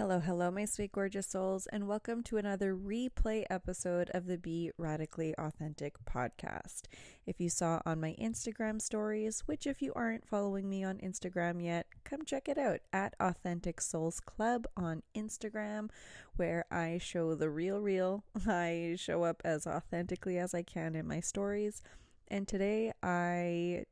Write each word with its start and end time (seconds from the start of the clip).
Hello, 0.00 0.18
hello, 0.18 0.50
my 0.50 0.64
sweet, 0.64 0.92
gorgeous 0.92 1.26
souls, 1.26 1.66
and 1.66 1.86
welcome 1.86 2.22
to 2.22 2.38
another 2.38 2.74
replay 2.74 3.44
episode 3.50 4.10
of 4.14 4.24
the 4.24 4.38
Be 4.38 4.70
Radically 4.78 5.34
Authentic 5.36 6.02
podcast. 6.06 6.84
If 7.26 7.38
you 7.38 7.50
saw 7.50 7.82
on 7.84 8.00
my 8.00 8.16
Instagram 8.18 8.80
stories, 8.80 9.42
which 9.44 9.66
if 9.66 9.82
you 9.82 9.92
aren't 9.94 10.26
following 10.26 10.70
me 10.70 10.82
on 10.82 10.96
Instagram 11.00 11.62
yet, 11.62 11.86
come 12.02 12.24
check 12.24 12.48
it 12.48 12.56
out 12.56 12.80
at 12.94 13.14
Authentic 13.20 13.78
Souls 13.78 14.20
Club 14.20 14.66
on 14.74 15.02
Instagram, 15.14 15.90
where 16.34 16.64
I 16.70 16.96
show 16.96 17.34
the 17.34 17.50
real, 17.50 17.78
real. 17.78 18.24
I 18.46 18.94
show 18.98 19.24
up 19.24 19.42
as 19.44 19.66
authentically 19.66 20.38
as 20.38 20.54
I 20.54 20.62
can 20.62 20.96
in 20.96 21.06
my 21.06 21.20
stories, 21.20 21.82
and 22.28 22.48
today 22.48 22.94
I 23.02 23.84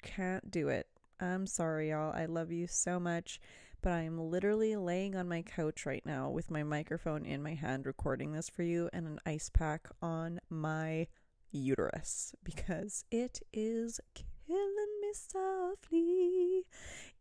can't 0.00 0.48
do 0.48 0.68
it. 0.68 0.86
I'm 1.18 1.48
sorry, 1.48 1.90
y'all. 1.90 2.12
I 2.14 2.26
love 2.26 2.52
you 2.52 2.68
so 2.68 3.00
much 3.00 3.40
but 3.86 3.92
I'm 3.92 4.18
literally 4.18 4.74
laying 4.74 5.14
on 5.14 5.28
my 5.28 5.42
couch 5.42 5.86
right 5.86 6.04
now 6.04 6.28
with 6.28 6.50
my 6.50 6.64
microphone 6.64 7.24
in 7.24 7.40
my 7.40 7.54
hand 7.54 7.86
recording 7.86 8.32
this 8.32 8.48
for 8.48 8.64
you 8.64 8.90
and 8.92 9.06
an 9.06 9.20
ice 9.24 9.48
pack 9.48 9.86
on 10.02 10.40
my 10.50 11.06
uterus 11.52 12.34
because 12.42 13.04
it 13.12 13.42
is 13.52 14.00
killing 14.12 15.00
me 15.00 15.12
softly. 15.12 16.66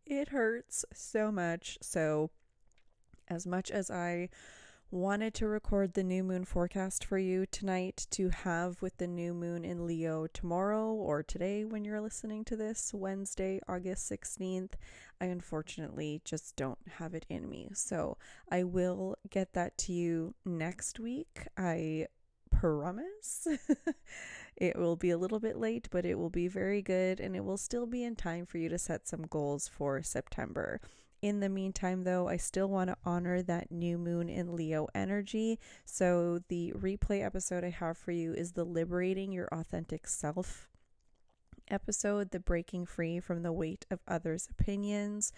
It 0.07 0.29
hurts 0.29 0.85
so 0.91 1.31
much. 1.31 1.77
So, 1.83 2.31
as 3.27 3.45
much 3.45 3.69
as 3.69 3.91
I 3.91 4.29
wanted 4.95 5.33
to 5.33 5.45
record 5.45 5.93
the 5.93 6.03
new 6.03 6.23
moon 6.23 6.45
forecast 6.45 7.03
for 7.03 7.17
you 7.17 7.45
tonight 7.45 8.07
to 8.09 8.29
have 8.29 8.81
with 8.81 8.97
the 8.97 9.05
new 9.05 9.33
moon 9.33 9.65
in 9.65 9.85
Leo 9.85 10.25
tomorrow 10.27 10.89
or 10.89 11.21
today 11.21 11.65
when 11.65 11.83
you're 11.83 11.99
listening 11.99 12.45
to 12.45 12.55
this, 12.55 12.93
Wednesday, 12.93 13.59
August 13.67 14.09
16th. 14.09 14.71
I 15.19 15.25
unfortunately 15.25 16.21
just 16.23 16.55
don't 16.55 16.79
have 16.97 17.13
it 17.13 17.25
in 17.27 17.49
me. 17.49 17.71
So 17.73 18.17
I 18.49 18.63
will 18.63 19.17
get 19.29 19.51
that 19.51 19.77
to 19.79 19.91
you 19.91 20.33
next 20.45 20.97
week. 20.97 21.45
I 21.57 22.07
promise. 22.49 23.49
it 24.55 24.77
will 24.77 24.95
be 24.95 25.09
a 25.09 25.17
little 25.17 25.41
bit 25.41 25.57
late, 25.57 25.89
but 25.91 26.05
it 26.05 26.17
will 26.17 26.29
be 26.29 26.47
very 26.47 26.81
good 26.81 27.19
and 27.19 27.35
it 27.35 27.43
will 27.43 27.57
still 27.57 27.85
be 27.85 28.05
in 28.05 28.15
time 28.15 28.45
for 28.45 28.59
you 28.59 28.69
to 28.69 28.77
set 28.77 29.09
some 29.09 29.23
goals 29.23 29.67
for 29.67 30.01
September. 30.01 30.79
In 31.25 31.39
the 31.39 31.49
meantime, 31.49 32.03
though, 32.03 32.27
I 32.27 32.37
still 32.37 32.69
want 32.69 32.91
to 32.91 32.97
honor 33.03 33.41
that 33.41 33.71
new 33.71 33.97
moon 33.97 34.29
in 34.29 34.55
Leo 34.55 34.87
energy. 34.93 35.57
So, 35.83 36.41
the 36.49 36.71
replay 36.77 37.25
episode 37.25 37.63
I 37.63 37.71
have 37.71 37.97
for 37.97 38.11
you 38.11 38.35
is 38.35 38.51
the 38.51 38.63
Liberating 38.63 39.31
Your 39.31 39.47
Authentic 39.47 40.07
Self 40.07 40.69
episode, 41.67 42.29
the 42.29 42.39
Breaking 42.39 42.85
Free 42.85 43.19
from 43.19 43.41
the 43.41 43.51
Weight 43.51 43.87
of 43.89 44.01
Others' 44.07 44.49
Opinions. 44.51 45.33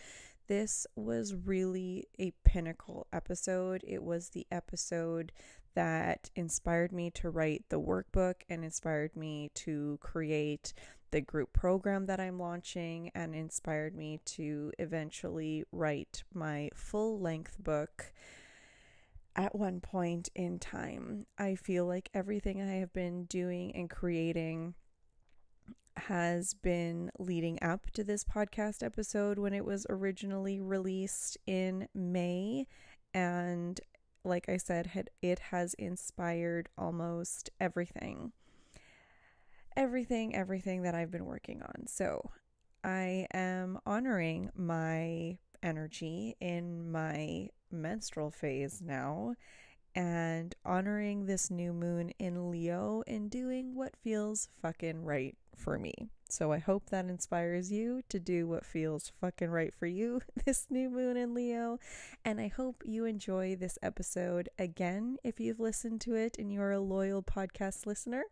This 0.47 0.85
was 0.97 1.33
really 1.33 2.09
a 2.19 2.33
pinnacle 2.43 3.07
episode. 3.13 3.81
It 3.87 4.03
was 4.03 4.31
the 4.31 4.45
episode 4.51 5.31
that 5.73 6.29
inspired 6.35 6.91
me 6.91 7.11
to 7.11 7.29
write 7.29 7.63
the 7.69 7.79
workbook 7.79 8.41
and 8.49 8.65
inspired 8.65 9.15
me 9.15 9.51
to 9.53 9.99
create 10.01 10.73
the 11.11 11.21
group 11.21 11.53
program 11.53 12.05
that 12.07 12.19
I'm 12.19 12.39
launching 12.39 13.11
and 13.15 13.33
inspired 13.33 13.95
me 13.95 14.19
to 14.25 14.71
eventually 14.77 15.63
write 15.71 16.23
my 16.33 16.69
full 16.73 17.19
length 17.19 17.57
book 17.59 18.11
at 19.35 19.55
one 19.55 19.79
point 19.79 20.29
in 20.35 20.59
time. 20.59 21.27
I 21.37 21.55
feel 21.55 21.85
like 21.85 22.09
everything 22.13 22.61
I 22.61 22.75
have 22.75 22.91
been 22.91 23.25
doing 23.25 23.75
and 23.75 23.89
creating 23.89 24.73
has 25.95 26.53
been 26.53 27.11
leading 27.17 27.57
up 27.61 27.89
to 27.91 28.03
this 28.03 28.23
podcast 28.23 28.83
episode 28.83 29.39
when 29.39 29.53
it 29.53 29.65
was 29.65 29.85
originally 29.89 30.59
released 30.59 31.37
in 31.47 31.87
May 31.93 32.67
and 33.13 33.79
like 34.23 34.47
I 34.47 34.57
said 34.57 35.09
it 35.21 35.39
has 35.39 35.73
inspired 35.75 36.69
almost 36.77 37.49
everything 37.59 38.31
everything, 39.77 40.35
everything 40.35 40.81
that 40.81 40.95
I've 40.95 41.11
been 41.11 41.25
working 41.25 41.61
on. 41.61 41.87
So 41.87 42.31
I 42.83 43.27
am 43.33 43.79
honoring 43.85 44.49
my 44.55 45.37
energy 45.63 46.35
in 46.41 46.91
my 46.91 47.49
menstrual 47.71 48.31
phase 48.31 48.81
now 48.81 49.35
and 49.95 50.55
honoring 50.65 51.25
this 51.25 51.49
new 51.49 51.73
moon 51.73 52.11
in 52.19 52.51
Leo 52.51 53.03
and 53.07 53.29
doing 53.29 53.75
what 53.75 53.95
feels 53.95 54.49
fucking 54.61 55.03
right 55.03 55.35
for 55.55 55.77
me. 55.79 56.09
So 56.29 56.51
I 56.51 56.59
hope 56.59 56.89
that 56.89 57.05
inspires 57.05 57.71
you 57.71 58.01
to 58.09 58.19
do 58.19 58.47
what 58.47 58.65
feels 58.65 59.11
fucking 59.21 59.49
right 59.49 59.73
for 59.73 59.87
you 59.87 60.21
this 60.45 60.67
new 60.69 60.89
moon 60.89 61.17
in 61.17 61.33
Leo. 61.33 61.79
And 62.25 62.39
I 62.39 62.47
hope 62.47 62.83
you 62.85 63.05
enjoy 63.05 63.55
this 63.55 63.79
episode 63.81 64.49
again 64.59 65.17
if 65.23 65.39
you've 65.39 65.59
listened 65.59 66.01
to 66.01 66.15
it 66.15 66.35
and 66.37 66.51
you're 66.51 66.71
a 66.71 66.79
loyal 66.79 67.23
podcast 67.23 67.85
listener 67.85 68.23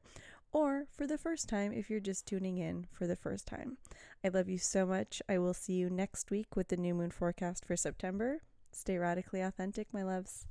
or 0.56 0.86
for 0.90 1.06
the 1.06 1.18
first 1.18 1.50
time 1.50 1.74
if 1.74 1.90
you're 1.90 2.00
just 2.00 2.26
tuning 2.26 2.58
in 2.58 2.88
for 2.90 3.06
the 3.06 3.16
first 3.18 3.46
time. 3.46 3.76
I 4.24 4.30
love 4.30 4.48
you 4.48 4.58
so 4.58 4.86
much. 4.86 5.22
I 5.28 5.38
will 5.38 5.54
see 5.54 5.74
you 5.74 5.90
next 5.90 6.32
week 6.32 6.56
with 6.56 6.70
the 6.70 6.78
new 6.78 6.96
moon 6.96 7.12
forecast 7.12 7.66
for 7.66 7.76
September. 7.76 8.42
Stay 8.72 8.98
radically 8.98 9.42
authentic, 9.42 9.94
my 9.94 10.02
loves. 10.02 10.46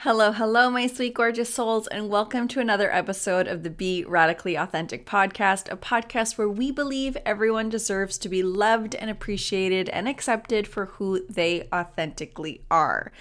Hello, 0.00 0.32
hello, 0.32 0.70
my 0.70 0.88
sweet, 0.88 1.14
gorgeous 1.14 1.54
souls, 1.54 1.86
and 1.86 2.10
welcome 2.10 2.48
to 2.48 2.58
another 2.58 2.92
episode 2.92 3.46
of 3.46 3.62
the 3.62 3.70
Be 3.70 4.04
Radically 4.04 4.56
Authentic 4.56 5.06
podcast, 5.06 5.70
a 5.72 5.76
podcast 5.76 6.36
where 6.36 6.48
we 6.48 6.72
believe 6.72 7.16
everyone 7.24 7.68
deserves 7.68 8.18
to 8.18 8.28
be 8.28 8.42
loved 8.42 8.96
and 8.96 9.08
appreciated 9.08 9.88
and 9.90 10.08
accepted 10.08 10.66
for 10.66 10.86
who 10.86 11.24
they 11.30 11.68
authentically 11.72 12.62
are. 12.72 13.12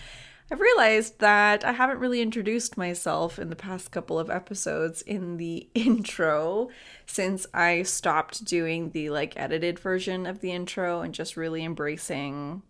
I've 0.51 0.61
realized 0.61 1.19
that 1.19 1.65
I 1.65 1.71
haven't 1.71 1.97
really 1.97 2.21
introduced 2.21 2.77
myself 2.77 3.39
in 3.39 3.49
the 3.49 3.55
past 3.55 3.89
couple 3.91 4.19
of 4.19 4.29
episodes 4.29 5.01
in 5.01 5.37
the 5.37 5.67
intro 5.73 6.69
since 7.07 7.47
I 7.51 7.81
stopped 7.81 8.45
doing 8.45 8.91
the 8.91 9.09
like 9.09 9.33
edited 9.37 9.79
version 9.79 10.27
of 10.27 10.41
the 10.41 10.51
intro 10.51 11.01
and 11.01 11.15
just 11.15 11.35
really 11.35 11.63
embracing 11.63 12.61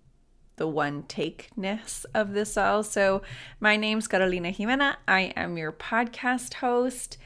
the 0.56 0.68
one 0.68 1.03
takeness 1.03 2.06
of 2.13 2.31
this 2.31 2.56
all. 2.56 2.81
So, 2.81 3.22
my 3.59 3.75
name's 3.75 4.07
Carolina 4.07 4.53
Ximena. 4.53 4.96
I 5.06 5.34
am 5.36 5.57
your 5.57 5.74
podcast 5.74 6.56
host. 6.56 7.18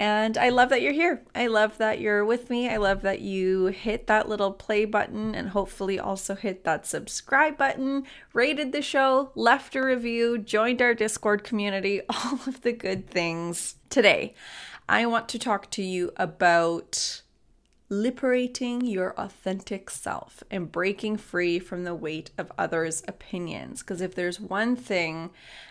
And 0.00 0.38
I 0.38 0.50
love 0.50 0.68
that 0.68 0.80
you're 0.80 0.92
here. 0.92 1.22
I 1.34 1.48
love 1.48 1.78
that 1.78 2.00
you're 2.00 2.24
with 2.24 2.50
me. 2.50 2.68
I 2.68 2.76
love 2.76 3.02
that 3.02 3.20
you 3.20 3.66
hit 3.66 4.06
that 4.06 4.28
little 4.28 4.52
play 4.52 4.84
button 4.84 5.34
and 5.34 5.48
hopefully 5.48 5.98
also 5.98 6.36
hit 6.36 6.62
that 6.64 6.86
subscribe 6.86 7.56
button, 7.56 8.04
rated 8.32 8.70
the 8.70 8.82
show, 8.82 9.32
left 9.34 9.74
a 9.74 9.82
review, 9.82 10.38
joined 10.38 10.80
our 10.80 10.94
Discord 10.94 11.42
community, 11.42 12.00
all 12.08 12.38
of 12.46 12.60
the 12.62 12.72
good 12.72 13.10
things. 13.10 13.74
Today, 13.90 14.34
I 14.88 15.04
want 15.06 15.28
to 15.30 15.38
talk 15.38 15.68
to 15.70 15.82
you 15.82 16.12
about 16.16 17.22
liberating 17.88 18.82
your 18.82 19.18
authentic 19.18 19.90
self 19.90 20.44
and 20.50 20.70
breaking 20.70 21.16
free 21.16 21.58
from 21.58 21.82
the 21.84 21.94
weight 21.94 22.30
of 22.38 22.52
others' 22.56 23.02
opinions. 23.08 23.80
Because 23.80 24.00
if 24.00 24.14
there's 24.14 24.38
one 24.38 24.76
thing 24.76 25.30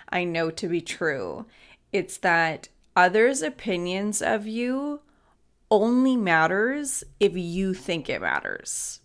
I 0.09 0.23
know 0.23 0.49
to 0.49 0.67
be 0.67 0.81
true, 0.81 1.45
it's 1.93 2.17
that 2.17 2.67
others' 2.97 3.43
opinions 3.43 4.23
of 4.23 4.47
you 4.47 5.01
only 5.69 6.17
matters 6.17 7.03
if 7.19 7.37
you 7.37 7.73
think 7.73 8.09
it 8.09 8.21
matters. 8.21 9.01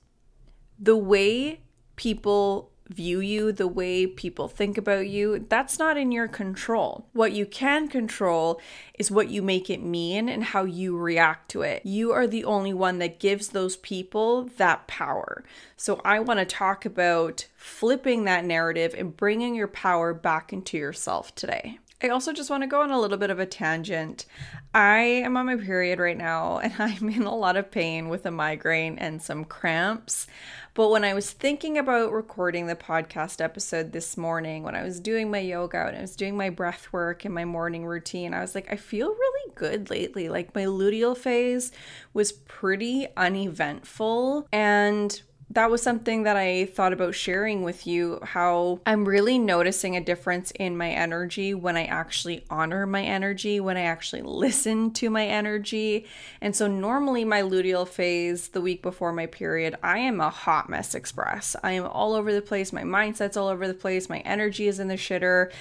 The 0.78 0.97
way 0.97 1.60
people 1.97 2.72
view 2.88 3.20
you, 3.20 3.53
the 3.53 3.69
way 3.69 4.06
people 4.06 4.48
think 4.48 4.78
about 4.78 5.08
you, 5.08 5.44
that's 5.48 5.78
not 5.78 5.97
in 5.97 6.10
your 6.10 6.26
control. 6.26 7.06
What 7.12 7.32
you 7.32 7.44
can 7.44 7.88
control 7.88 8.60
is 8.98 9.10
what 9.10 9.28
you 9.28 9.42
make 9.42 9.69
it 9.69 9.82
mean 9.82 10.28
and 10.28 10.42
how 10.42 10.64
you 10.64 10.97
react 10.97 11.50
to 11.50 11.62
it. 11.62 11.84
You 11.84 12.12
are 12.12 12.26
the 12.26 12.44
only 12.44 12.72
one 12.72 12.98
that 12.98 13.20
gives 13.20 13.48
those 13.48 13.76
people 13.76 14.44
that 14.56 14.86
power. 14.86 15.44
So 15.76 16.00
I 16.04 16.20
want 16.20 16.41
to 16.41 16.47
talk 16.47 16.86
about 16.86 17.47
flipping 17.56 18.24
that 18.24 18.44
narrative 18.44 18.94
and 18.97 19.16
bringing 19.16 19.54
your 19.54 19.69
power 19.69 20.15
back 20.15 20.53
into 20.53 20.78
yourself 20.78 21.34
today. 21.34 21.78
I 22.03 22.09
also 22.09 22.33
just 22.33 22.51
want 22.51 22.65
to 22.65 22.66
go 22.66 22.83
on 22.83 22.91
a 22.91 23.01
little 23.01 23.16
bit 23.16 23.31
of 23.31 23.39
a 23.39 23.47
tangent. 23.47 24.27
I 24.75 24.99
am 24.99 25.37
on 25.37 25.47
my 25.47 25.57
period 25.57 26.01
right 26.01 26.16
now 26.16 26.59
and 26.63 26.75
I'm 26.78 27.09
in 27.09 27.22
a 27.22 27.34
lot 27.34 27.57
of 27.57 27.71
pain 27.71 28.09
with 28.09 28.27
a 28.27 28.31
migraine 28.31 28.99
and 28.99 29.22
some 29.22 29.45
cramps. 29.45 30.27
But 30.75 30.89
when 30.89 31.04
I 31.04 31.13
was 31.13 31.31
thinking 31.31 31.77
about 31.77 32.13
recording 32.13 32.66
the 32.66 32.75
podcast 32.75 33.43
episode 33.43 33.93
this 33.93 34.16
morning, 34.16 34.63
when 34.63 34.75
I 34.75 34.83
was 34.83 35.01
doing 35.01 35.31
my 35.31 35.39
yoga 35.39 35.87
and 35.87 35.97
I 35.97 36.01
was 36.01 36.16
doing 36.16 36.34
my 36.37 36.49
breath 36.49 36.89
work 36.93 37.27
and 37.27 37.34
my 37.34 37.45
morning 37.45 37.84
routine, 37.84 38.33
I 38.33 38.41
was 38.41 38.54
like, 38.54 38.72
I 38.72 38.77
feel 38.77 39.09
really 39.09 39.53
good 39.54 39.91
lately. 39.91 40.31
Like 40.31 40.54
my 40.54 40.65
luteal 40.65 41.16
phase 41.16 41.72
was 42.15 42.33
pretty 42.33 43.07
uneventful. 43.19 44.49
And 44.51 45.21
that 45.54 45.71
was 45.71 45.83
something 45.83 46.22
that 46.22 46.37
I 46.37 46.65
thought 46.65 46.93
about 46.93 47.15
sharing 47.15 47.63
with 47.63 47.87
you 47.87 48.19
how 48.22 48.81
I'm 48.87 49.04
really 49.04 49.39
noticing 49.39 49.97
a 49.97 50.01
difference 50.01 50.51
in 50.53 50.77
my 50.77 50.91
energy 50.91 51.53
when 51.53 51.77
I 51.77 51.84
actually 51.84 52.45
honor 52.49 52.87
my 52.87 53.03
energy, 53.03 53.60
when 53.60 53.77
I 53.77 53.83
actually 53.83 54.22
listen 54.22 54.93
to 54.95 55.10
my 55.10 55.27
energy. 55.27 56.07
And 56.41 56.57
so, 56.57 56.66
normally, 56.66 57.25
my 57.25 57.43
luteal 57.43 57.87
phase, 57.87 58.49
the 58.49 58.60
week 58.60 58.83
before 58.83 59.13
my 59.13 59.27
period, 59.27 59.77
I 59.83 59.99
am 59.99 60.21
a 60.21 60.31
hot 60.31 60.71
mess 60.71 60.95
express. 60.95 61.54
I 61.63 61.72
am 61.72 61.87
all 61.87 62.15
over 62.15 62.33
the 62.33 62.43
place. 62.43 62.72
My 62.72 62.83
mindset's 62.83 63.37
all 63.37 63.49
over 63.49 63.69
the 63.69 63.75
place. 63.75 64.09
My 64.09 64.21
energy 64.21 64.69
is 64.69 64.81
in 64.81 64.89
the 64.89 64.95
shitter. 64.95 65.53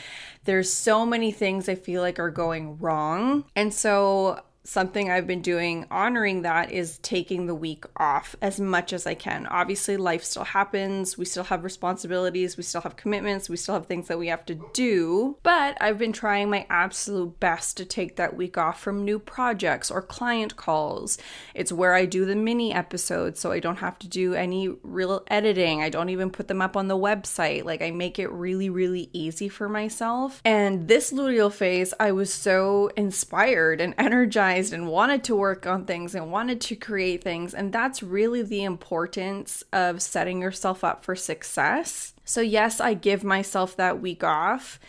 There's 0.45 0.71
so 0.71 1.05
many 1.05 1.31
things 1.31 1.67
I 1.67 1.75
feel 1.75 2.01
like 2.01 2.17
are 2.17 2.31
going 2.31 2.77
wrong. 2.77 3.45
And 3.55 3.73
so, 3.73 4.41
something 4.63 5.09
I've 5.09 5.25
been 5.25 5.41
doing 5.41 5.87
honoring 5.89 6.43
that 6.43 6.71
is 6.71 6.99
taking 6.99 7.47
the 7.47 7.55
week 7.55 7.85
off 7.97 8.35
as 8.41 8.59
much 8.59 8.93
as 8.93 9.07
I 9.07 9.15
can. 9.15 9.47
Obviously, 9.47 9.97
life 9.97 10.23
still 10.23 10.43
happens. 10.43 11.17
We 11.17 11.25
still 11.25 11.45
have 11.45 11.63
responsibilities. 11.63 12.57
We 12.57 12.63
still 12.63 12.81
have 12.81 12.95
commitments. 12.95 13.49
We 13.49 13.57
still 13.57 13.73
have 13.73 13.87
things 13.87 14.07
that 14.07 14.19
we 14.19 14.27
have 14.27 14.45
to 14.45 14.59
do. 14.73 15.37
But 15.41 15.77
I've 15.81 15.97
been 15.97 16.13
trying 16.13 16.49
my 16.49 16.67
absolute 16.69 17.39
best 17.39 17.77
to 17.77 17.85
take 17.85 18.17
that 18.17 18.35
week 18.35 18.57
off 18.57 18.79
from 18.79 19.03
new 19.03 19.17
projects 19.17 19.89
or 19.89 20.01
client 20.01 20.55
calls. 20.55 21.17
It's 21.55 21.71
where 21.71 21.95
I 21.95 22.05
do 22.05 22.25
the 22.25 22.35
mini 22.35 22.73
episodes 22.73 23.39
so 23.39 23.51
I 23.51 23.59
don't 23.59 23.77
have 23.77 23.97
to 23.99 24.07
do 24.07 24.35
any 24.35 24.69
real 24.83 25.23
editing. 25.27 25.81
I 25.81 25.89
don't 25.89 26.09
even 26.09 26.29
put 26.29 26.47
them 26.47 26.61
up 26.61 26.77
on 26.77 26.87
the 26.87 26.97
website. 26.97 27.65
Like, 27.65 27.81
I 27.81 27.91
make 27.91 28.19
it 28.19 28.31
really, 28.31 28.69
really 28.69 29.09
easy 29.11 29.49
for 29.49 29.67
myself. 29.67 30.41
And 30.45 30.87
this 30.87 31.11
luteal 31.11 31.51
phase, 31.51 31.93
I 31.99 32.11
was 32.11 32.31
so 32.31 32.91
inspired 32.95 33.81
and 33.81 33.95
energized 33.97 34.50
organized 34.51 34.73
and 34.73 34.87
wanted 34.87 35.23
to 35.23 35.35
work 35.35 35.65
on 35.65 35.85
things 35.85 36.15
and 36.15 36.31
wanted 36.31 36.59
to 36.61 36.75
create 36.75 37.23
things. 37.23 37.53
And 37.53 37.71
that's 37.71 38.03
really 38.03 38.41
the 38.41 38.63
importance 38.63 39.63
of 39.71 40.01
setting 40.01 40.41
yourself 40.41 40.83
up 40.83 41.03
for 41.03 41.15
success. 41.15 42.13
So, 42.25 42.41
yes, 42.41 42.79
I 42.79 42.93
give 42.93 43.23
myself 43.23 43.75
that 43.77 44.01
week 44.01 44.23
off 44.23 44.79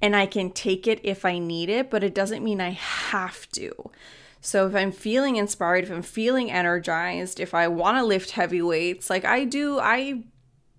and 0.00 0.14
I 0.14 0.26
can 0.26 0.50
take 0.50 0.86
it 0.86 1.00
if 1.02 1.24
I 1.24 1.38
need 1.38 1.68
it, 1.68 1.90
but 1.90 2.04
it 2.04 2.14
doesn't 2.14 2.44
mean 2.44 2.60
I 2.60 2.70
have 2.70 3.48
to. 3.52 3.72
So, 4.40 4.68
if 4.68 4.74
I'm 4.74 4.92
feeling 4.92 5.36
inspired, 5.36 5.84
if 5.84 5.90
I'm 5.90 6.02
feeling 6.02 6.50
energized, 6.50 7.40
if 7.40 7.54
I 7.54 7.68
want 7.68 7.98
to 7.98 8.04
lift 8.04 8.32
heavy 8.32 8.62
weights, 8.62 9.10
like 9.10 9.24
I 9.24 9.44
do, 9.44 9.78
I 9.80 10.22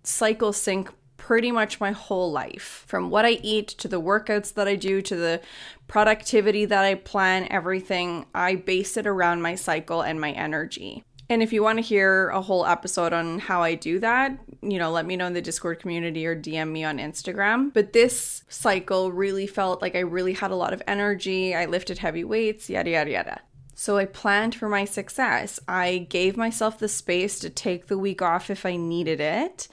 cycle 0.04 0.54
sync 0.54 0.90
pretty 1.30 1.52
much 1.52 1.80
my 1.80 1.92
whole 1.92 2.32
life 2.32 2.86
from 2.88 3.12
what 3.12 3.24
I 3.24 3.38
eat 3.44 3.68
to 3.68 3.88
the 3.88 4.02
workouts 4.02 4.52
that 4.56 4.68
I 4.68 4.76
do 4.76 5.00
to 5.04 5.16
the 5.16 5.40
productivity 5.88 6.66
that 6.66 6.84
I 6.84 6.96
plan, 6.96 7.48
everything. 7.52 8.26
I 8.34 8.56
base 8.56 8.98
it 8.98 9.06
around 9.06 9.44
my 9.44 9.54
cycle 9.54 10.02
and 10.02 10.20
my 10.20 10.32
energy. 10.32 11.04
And 11.30 11.44
if 11.44 11.54
you 11.54 11.62
want 11.62 11.78
to 11.78 11.84
hear 11.84 12.30
a 12.30 12.42
whole 12.42 12.66
episode 12.66 13.14
on 13.14 13.38
how 13.38 13.62
I 13.62 13.76
do 13.76 14.00
that, 14.00 14.40
you 14.64 14.80
know, 14.80 14.90
let 14.90 15.06
me 15.06 15.18
know 15.18 15.28
in 15.28 15.34
the 15.34 15.42
Discord 15.44 15.80
community 15.80 16.26
or 16.26 16.36
DM 16.36 16.72
me 16.72 16.84
on 16.84 16.98
Instagram. 16.98 17.72
But 17.76 17.94
this 17.94 18.44
cycle 18.50 19.12
really 19.12 19.46
felt 19.46 19.84
like 19.84 19.96
I 19.96 20.00
really 20.00 20.34
had 20.34 20.50
a 20.50 20.56
lot 20.56 20.74
of 20.74 20.82
energy. 20.88 21.54
I 21.54 21.66
lifted 21.68 22.00
heavy 22.00 22.24
weights, 22.24 22.72
yada, 22.72 22.90
yada, 22.90 23.12
yada. 23.12 23.42
So 23.76 23.98
I 23.98 24.06
planned 24.06 24.56
for 24.56 24.68
my 24.68 24.84
success. 24.84 25.60
I 25.68 26.08
gave 26.10 26.36
myself 26.36 26.80
the 26.80 26.90
space 26.90 27.38
to 27.40 27.52
take 27.52 27.86
the 27.86 28.00
week 28.00 28.24
off 28.24 28.50
if 28.50 28.66
I 28.66 28.78
needed 28.78 29.22
it. 29.22 29.68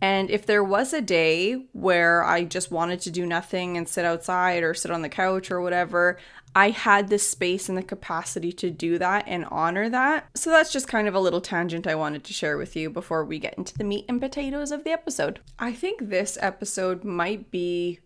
And 0.00 0.30
if 0.30 0.46
there 0.46 0.62
was 0.62 0.92
a 0.92 1.00
day 1.00 1.54
where 1.72 2.22
I 2.22 2.44
just 2.44 2.70
wanted 2.70 3.00
to 3.00 3.10
do 3.10 3.26
nothing 3.26 3.76
and 3.76 3.88
sit 3.88 4.04
outside 4.04 4.62
or 4.62 4.74
sit 4.74 4.90
on 4.90 5.02
the 5.02 5.08
couch 5.08 5.50
or 5.50 5.60
whatever, 5.60 6.18
I 6.54 6.70
had 6.70 7.08
the 7.08 7.18
space 7.18 7.68
and 7.68 7.76
the 7.76 7.82
capacity 7.82 8.52
to 8.52 8.70
do 8.70 8.98
that 8.98 9.24
and 9.26 9.44
honor 9.46 9.88
that. 9.88 10.28
So 10.34 10.50
that's 10.50 10.72
just 10.72 10.88
kind 10.88 11.08
of 11.08 11.14
a 11.14 11.20
little 11.20 11.40
tangent 11.40 11.86
I 11.86 11.94
wanted 11.94 12.24
to 12.24 12.32
share 12.32 12.56
with 12.56 12.76
you 12.76 12.90
before 12.90 13.24
we 13.24 13.38
get 13.38 13.58
into 13.58 13.76
the 13.76 13.84
meat 13.84 14.06
and 14.08 14.20
potatoes 14.20 14.72
of 14.72 14.84
the 14.84 14.90
episode. 14.90 15.40
I 15.58 15.72
think 15.72 16.08
this 16.08 16.38
episode 16.40 17.04
might 17.04 17.50
be 17.50 18.00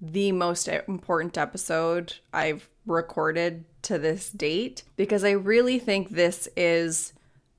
the 0.00 0.32
most 0.32 0.68
important 0.68 1.38
episode 1.38 2.14
I've 2.32 2.68
recorded 2.86 3.64
to 3.82 3.98
this 3.98 4.30
date 4.30 4.82
because 4.96 5.24
I 5.24 5.30
really 5.30 5.78
think 5.78 6.10
this 6.10 6.48
is 6.56 7.12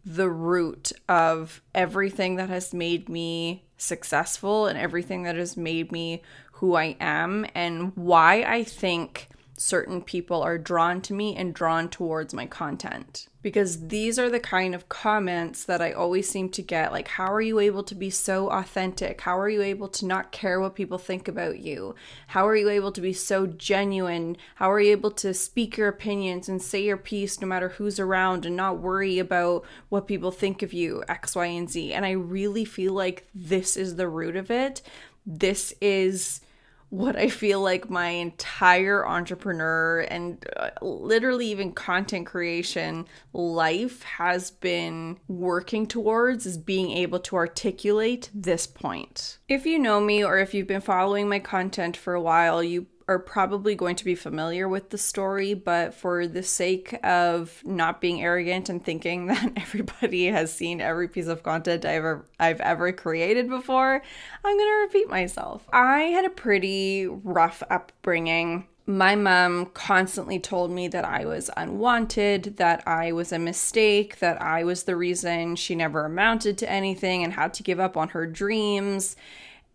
the 0.05 0.29
root 0.29 0.93
of 1.09 1.61
everything 1.75 2.35
that 2.37 2.49
has 2.49 2.73
made 2.73 3.09
me 3.09 3.65
successful 3.77 4.67
and 4.67 4.77
everything 4.77 5.23
that 5.23 5.35
has 5.35 5.55
made 5.55 5.91
me 5.91 6.21
who 6.53 6.75
I 6.75 6.95
am 6.99 7.45
and 7.53 7.91
why 7.95 8.43
I 8.43 8.63
think 8.63 9.29
certain 9.57 10.03
people 10.03 10.43
are 10.43 10.59
drawn 10.59 11.01
to 11.01 11.13
me 11.13 11.35
and 11.35 11.53
drawn 11.53 11.89
towards 11.89 12.33
my 12.33 12.45
content. 12.45 13.27
Because 13.41 13.87
these 13.87 14.19
are 14.19 14.29
the 14.29 14.39
kind 14.39 14.75
of 14.75 14.89
comments 14.89 15.63
that 15.65 15.81
I 15.81 15.93
always 15.93 16.29
seem 16.29 16.49
to 16.49 16.61
get 16.61 16.91
like, 16.91 17.07
how 17.07 17.31
are 17.31 17.41
you 17.41 17.59
able 17.59 17.83
to 17.83 17.95
be 17.95 18.09
so 18.09 18.51
authentic? 18.51 19.21
How 19.21 19.39
are 19.39 19.49
you 19.49 19.61
able 19.61 19.87
to 19.89 20.05
not 20.05 20.31
care 20.31 20.59
what 20.59 20.75
people 20.75 20.97
think 20.97 21.27
about 21.27 21.59
you? 21.59 21.95
How 22.27 22.47
are 22.47 22.55
you 22.55 22.69
able 22.69 22.91
to 22.91 23.01
be 23.01 23.13
so 23.13 23.47
genuine? 23.47 24.37
How 24.55 24.71
are 24.71 24.79
you 24.79 24.91
able 24.91 25.11
to 25.11 25.33
speak 25.33 25.77
your 25.77 25.87
opinions 25.87 26.47
and 26.47 26.61
say 26.61 26.83
your 26.83 26.97
piece 26.97 27.41
no 27.41 27.47
matter 27.47 27.69
who's 27.69 27.99
around 27.99 28.45
and 28.45 28.55
not 28.55 28.79
worry 28.79 29.17
about 29.17 29.63
what 29.89 30.07
people 30.07 30.31
think 30.31 30.61
of 30.61 30.73
you, 30.73 31.03
X, 31.07 31.35
Y, 31.35 31.45
and 31.45 31.69
Z? 31.69 31.93
And 31.93 32.05
I 32.05 32.11
really 32.11 32.65
feel 32.65 32.93
like 32.93 33.27
this 33.33 33.75
is 33.75 33.95
the 33.95 34.07
root 34.07 34.35
of 34.35 34.51
it. 34.51 34.81
This 35.25 35.73
is 35.81 36.41
what 36.89 37.17
I 37.17 37.27
feel 37.27 37.61
like 37.61 37.89
my 37.89 38.09
entire 38.09 39.05
entrepreneur 39.05 40.01
and 40.01 40.43
uh, 40.55 40.69
literally 40.81 41.47
even 41.47 41.73
content 41.73 42.25
creation 42.25 43.05
life 43.33 44.03
has 44.03 44.51
been 44.51 45.19
working 45.27 45.85
towards 45.85 46.45
is 46.45 46.57
being 46.57 46.91
able 46.91 47.19
to 47.19 47.35
articulate 47.35 48.29
this 48.33 48.67
point. 48.67 49.37
If 49.49 49.65
you 49.65 49.79
know 49.79 49.99
me 49.99 50.23
or 50.23 50.39
if 50.39 50.53
you've 50.53 50.67
been 50.67 50.81
following 50.81 51.27
my 51.27 51.39
content 51.39 51.97
for 51.97 52.13
a 52.13 52.21
while, 52.21 52.63
you 52.63 52.87
are 53.07 53.19
probably 53.19 53.73
going 53.73 53.95
to 53.95 54.05
be 54.05 54.15
familiar 54.15 54.67
with 54.67 54.89
the 54.89 54.97
story, 54.97 55.53
but 55.53 55.93
for 55.93 56.27
the 56.27 56.43
sake 56.43 56.97
of 57.05 57.61
not 57.65 58.01
being 58.01 58.21
arrogant 58.21 58.67
and 58.67 58.83
thinking 58.83 59.27
that 59.27 59.53
everybody 59.55 60.25
has 60.25 60.51
seen 60.51 60.81
every 60.81 61.07
piece 61.07 61.27
of 61.27 61.43
content 61.43 61.85
I've 61.85 61.95
ever, 61.95 62.25
I've 62.39 62.61
ever 62.61 62.91
created 62.91 63.49
before, 63.49 64.01
I'm 64.43 64.57
going 64.57 64.69
to 64.69 64.81
repeat 64.81 65.09
myself. 65.09 65.65
I 65.71 66.01
had 66.01 66.25
a 66.25 66.29
pretty 66.29 67.07
rough 67.07 67.63
upbringing. 67.69 68.67
My 68.89 69.15
mom 69.15 69.67
constantly 69.67 70.39
told 70.39 70.71
me 70.71 70.87
that 70.89 71.03
I 71.03 71.25
was 71.25 71.49
unwanted, 71.57 72.55
that 72.57 72.87
I 72.87 73.11
was 73.11 73.33
a 73.33 73.39
mistake, 73.39 74.19
that 74.19 74.41
I 74.41 74.63
was 74.63 74.83
the 74.83 74.95
reason 74.95 75.57
she 75.57 75.75
never 75.75 76.05
amounted 76.05 76.57
to 76.59 76.71
anything 76.71 77.23
and 77.23 77.33
had 77.33 77.53
to 77.55 77.63
give 77.63 77.81
up 77.81 77.97
on 77.97 78.09
her 78.09 78.25
dreams 78.25 79.17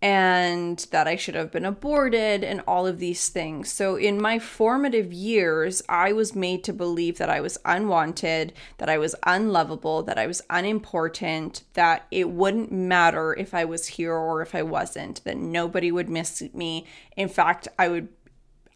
and 0.02 0.84
that 0.90 1.06
I 1.06 1.14
should 1.14 1.36
have 1.36 1.52
been 1.52 1.64
aborted 1.64 2.42
and 2.42 2.60
all 2.66 2.88
of 2.88 2.98
these 2.98 3.28
things. 3.28 3.70
So, 3.70 3.94
in 3.94 4.20
my 4.20 4.40
formative 4.40 5.12
years, 5.12 5.80
I 5.88 6.12
was 6.12 6.34
made 6.34 6.64
to 6.64 6.72
believe 6.72 7.18
that 7.18 7.30
I 7.30 7.40
was 7.40 7.56
unwanted, 7.64 8.52
that 8.78 8.88
I 8.88 8.98
was 8.98 9.14
unlovable, 9.22 10.02
that 10.02 10.18
I 10.18 10.26
was 10.26 10.42
unimportant, 10.50 11.62
that 11.74 12.06
it 12.10 12.30
wouldn't 12.30 12.72
matter 12.72 13.32
if 13.34 13.54
I 13.54 13.64
was 13.64 13.86
here 13.86 14.14
or 14.14 14.42
if 14.42 14.56
I 14.56 14.62
wasn't, 14.62 15.22
that 15.22 15.36
nobody 15.36 15.92
would 15.92 16.08
miss 16.08 16.42
me. 16.52 16.84
In 17.16 17.28
fact, 17.28 17.68
I 17.78 17.88
would. 17.88 18.08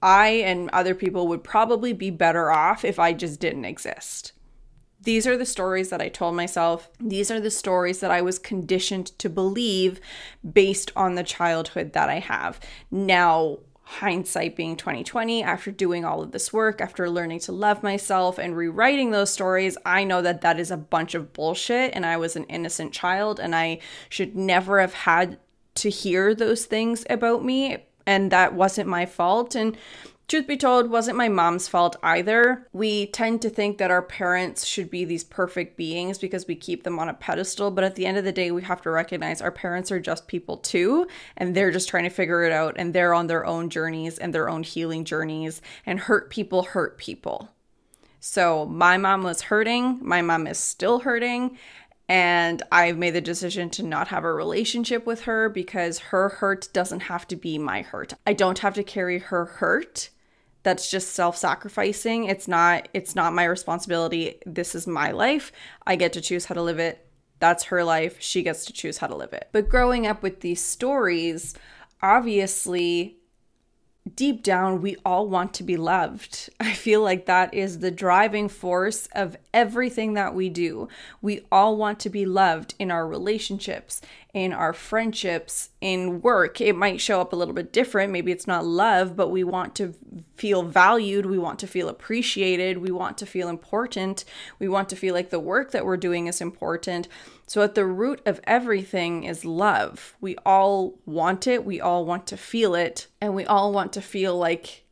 I 0.02 0.28
and 0.28 0.68
other 0.70 0.94
people 0.94 1.26
would 1.28 1.42
probably 1.42 1.94
be 1.94 2.10
better 2.10 2.52
off 2.52 2.84
if 2.84 2.98
I 2.98 3.14
just 3.14 3.40
didn't 3.40 3.64
exist. 3.64 4.32
These 5.00 5.26
are 5.26 5.36
the 5.36 5.46
stories 5.46 5.90
that 5.90 6.00
I 6.00 6.08
told 6.08 6.34
myself. 6.34 6.90
These 6.98 7.30
are 7.30 7.40
the 7.40 7.50
stories 7.50 8.00
that 8.00 8.10
I 8.10 8.22
was 8.22 8.38
conditioned 8.38 9.16
to 9.18 9.28
believe 9.28 10.00
based 10.52 10.90
on 10.96 11.14
the 11.14 11.22
childhood 11.22 11.92
that 11.92 12.08
I 12.08 12.18
have. 12.18 12.58
Now, 12.90 13.58
hindsight 13.88 14.56
being 14.56 14.76
2020 14.76 15.44
after 15.44 15.70
doing 15.70 16.04
all 16.04 16.20
of 16.20 16.32
this 16.32 16.52
work 16.52 16.80
after 16.80 17.08
learning 17.08 17.38
to 17.38 17.52
love 17.52 17.84
myself 17.84 18.36
and 18.36 18.56
rewriting 18.56 19.12
those 19.12 19.32
stories 19.32 19.78
i 19.86 20.02
know 20.02 20.20
that 20.20 20.40
that 20.40 20.58
is 20.58 20.72
a 20.72 20.76
bunch 20.76 21.14
of 21.14 21.32
bullshit 21.32 21.92
and 21.94 22.04
i 22.04 22.16
was 22.16 22.34
an 22.34 22.42
innocent 22.44 22.92
child 22.92 23.38
and 23.38 23.54
i 23.54 23.78
should 24.08 24.34
never 24.34 24.80
have 24.80 24.92
had 24.92 25.38
to 25.76 25.88
hear 25.88 26.34
those 26.34 26.64
things 26.64 27.06
about 27.08 27.44
me 27.44 27.76
and 28.06 28.32
that 28.32 28.54
wasn't 28.54 28.88
my 28.88 29.06
fault 29.06 29.54
and 29.54 29.76
truth 30.28 30.46
be 30.46 30.56
told, 30.56 30.90
wasn't 30.90 31.16
my 31.16 31.28
mom's 31.28 31.68
fault 31.68 31.96
either. 32.02 32.66
We 32.72 33.06
tend 33.06 33.42
to 33.42 33.50
think 33.50 33.78
that 33.78 33.90
our 33.90 34.02
parents 34.02 34.66
should 34.66 34.90
be 34.90 35.04
these 35.04 35.22
perfect 35.22 35.76
beings 35.76 36.18
because 36.18 36.46
we 36.46 36.56
keep 36.56 36.82
them 36.82 36.98
on 36.98 37.08
a 37.08 37.14
pedestal, 37.14 37.70
but 37.70 37.84
at 37.84 37.94
the 37.94 38.06
end 38.06 38.18
of 38.18 38.24
the 38.24 38.32
day, 38.32 38.50
we 38.50 38.62
have 38.62 38.82
to 38.82 38.90
recognize 38.90 39.40
our 39.40 39.52
parents 39.52 39.92
are 39.92 40.00
just 40.00 40.26
people 40.26 40.56
too, 40.56 41.06
and 41.36 41.54
they're 41.54 41.70
just 41.70 41.88
trying 41.88 42.04
to 42.04 42.10
figure 42.10 42.42
it 42.42 42.52
out, 42.52 42.74
and 42.76 42.92
they're 42.92 43.14
on 43.14 43.28
their 43.28 43.46
own 43.46 43.70
journeys 43.70 44.18
and 44.18 44.34
their 44.34 44.48
own 44.48 44.62
healing 44.64 45.04
journeys, 45.04 45.62
and 45.84 46.00
hurt 46.00 46.30
people 46.30 46.64
hurt 46.64 46.98
people. 46.98 47.50
So, 48.18 48.66
my 48.66 48.96
mom 48.96 49.22
was 49.22 49.42
hurting, 49.42 50.00
my 50.02 50.22
mom 50.22 50.48
is 50.48 50.58
still 50.58 51.00
hurting, 51.00 51.56
and 52.08 52.62
I've 52.72 52.98
made 52.98 53.12
the 53.12 53.20
decision 53.20 53.70
to 53.70 53.82
not 53.84 54.08
have 54.08 54.24
a 54.24 54.32
relationship 54.32 55.06
with 55.06 55.22
her 55.22 55.48
because 55.48 55.98
her 55.98 56.28
hurt 56.28 56.68
doesn't 56.72 57.00
have 57.00 57.28
to 57.28 57.36
be 57.36 57.58
my 57.58 57.82
hurt. 57.82 58.14
I 58.26 58.32
don't 58.32 58.58
have 58.60 58.74
to 58.74 58.82
carry 58.82 59.18
her 59.18 59.44
hurt 59.44 60.10
that's 60.66 60.90
just 60.90 61.12
self-sacrificing 61.12 62.24
it's 62.24 62.48
not 62.48 62.88
it's 62.92 63.14
not 63.14 63.32
my 63.32 63.44
responsibility 63.44 64.34
this 64.44 64.74
is 64.74 64.86
my 64.86 65.10
life 65.12 65.52
i 65.86 65.94
get 65.96 66.12
to 66.12 66.20
choose 66.20 66.46
how 66.46 66.54
to 66.54 66.62
live 66.62 66.80
it 66.80 67.06
That's 67.38 67.64
her 67.64 67.84
life. 67.84 68.16
She 68.20 68.42
gets 68.42 68.64
to 68.66 68.72
choose 68.72 68.98
how 68.98 69.08
to 69.08 69.14
live 69.14 69.32
it. 69.32 69.48
But 69.52 69.68
growing 69.68 70.06
up 70.06 70.22
with 70.22 70.40
these 70.40 70.62
stories, 70.62 71.54
obviously, 72.02 73.18
deep 74.14 74.42
down, 74.42 74.80
we 74.80 74.96
all 75.04 75.28
want 75.28 75.52
to 75.54 75.62
be 75.62 75.76
loved. 75.76 76.48
I 76.60 76.72
feel 76.72 77.02
like 77.02 77.26
that 77.26 77.52
is 77.52 77.80
the 77.80 77.90
driving 77.90 78.48
force 78.48 79.08
of 79.14 79.36
everything 79.52 80.14
that 80.14 80.34
we 80.34 80.48
do. 80.48 80.88
We 81.20 81.42
all 81.52 81.76
want 81.76 82.00
to 82.00 82.10
be 82.10 82.24
loved 82.24 82.74
in 82.78 82.90
our 82.90 83.06
relationships, 83.06 84.00
in 84.36 84.52
our 84.52 84.74
friendships, 84.74 85.70
in 85.80 86.20
work. 86.20 86.60
It 86.60 86.76
might 86.76 87.00
show 87.00 87.22
up 87.22 87.32
a 87.32 87.36
little 87.36 87.54
bit 87.54 87.72
different. 87.72 88.12
Maybe 88.12 88.32
it's 88.32 88.46
not 88.46 88.66
love, 88.66 89.16
but 89.16 89.30
we 89.30 89.42
want 89.42 89.74
to 89.76 89.94
feel 90.34 90.62
valued. 90.62 91.24
We 91.24 91.38
want 91.38 91.58
to 91.60 91.66
feel 91.66 91.88
appreciated. 91.88 92.76
We 92.76 92.90
want 92.90 93.16
to 93.16 93.24
feel 93.24 93.48
important. 93.48 94.26
We 94.58 94.68
want 94.68 94.90
to 94.90 94.96
feel 94.96 95.14
like 95.14 95.30
the 95.30 95.40
work 95.40 95.70
that 95.70 95.86
we're 95.86 95.96
doing 95.96 96.26
is 96.26 96.42
important. 96.42 97.08
So, 97.46 97.62
at 97.62 97.74
the 97.74 97.86
root 97.86 98.20
of 98.26 98.42
everything 98.44 99.24
is 99.24 99.46
love. 99.46 100.14
We 100.20 100.36
all 100.44 100.98
want 101.06 101.46
it. 101.46 101.64
We 101.64 101.80
all 101.80 102.04
want 102.04 102.26
to 102.26 102.36
feel 102.36 102.74
it. 102.74 103.06
And 103.22 103.34
we 103.34 103.46
all 103.46 103.72
want 103.72 103.94
to 103.94 104.02
feel 104.02 104.36
like 104.36 104.84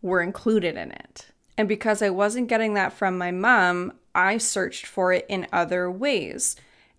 we're 0.00 0.22
included 0.22 0.74
in 0.76 0.92
it. 0.92 1.26
And 1.58 1.68
because 1.68 2.00
I 2.00 2.08
wasn't 2.08 2.48
getting 2.48 2.72
that 2.74 2.94
from 2.94 3.18
my 3.18 3.30
mom, 3.30 3.92
I 4.14 4.38
searched 4.38 4.86
for 4.86 5.12
it 5.12 5.26
in 5.28 5.48
other 5.52 5.90
ways. 5.90 6.56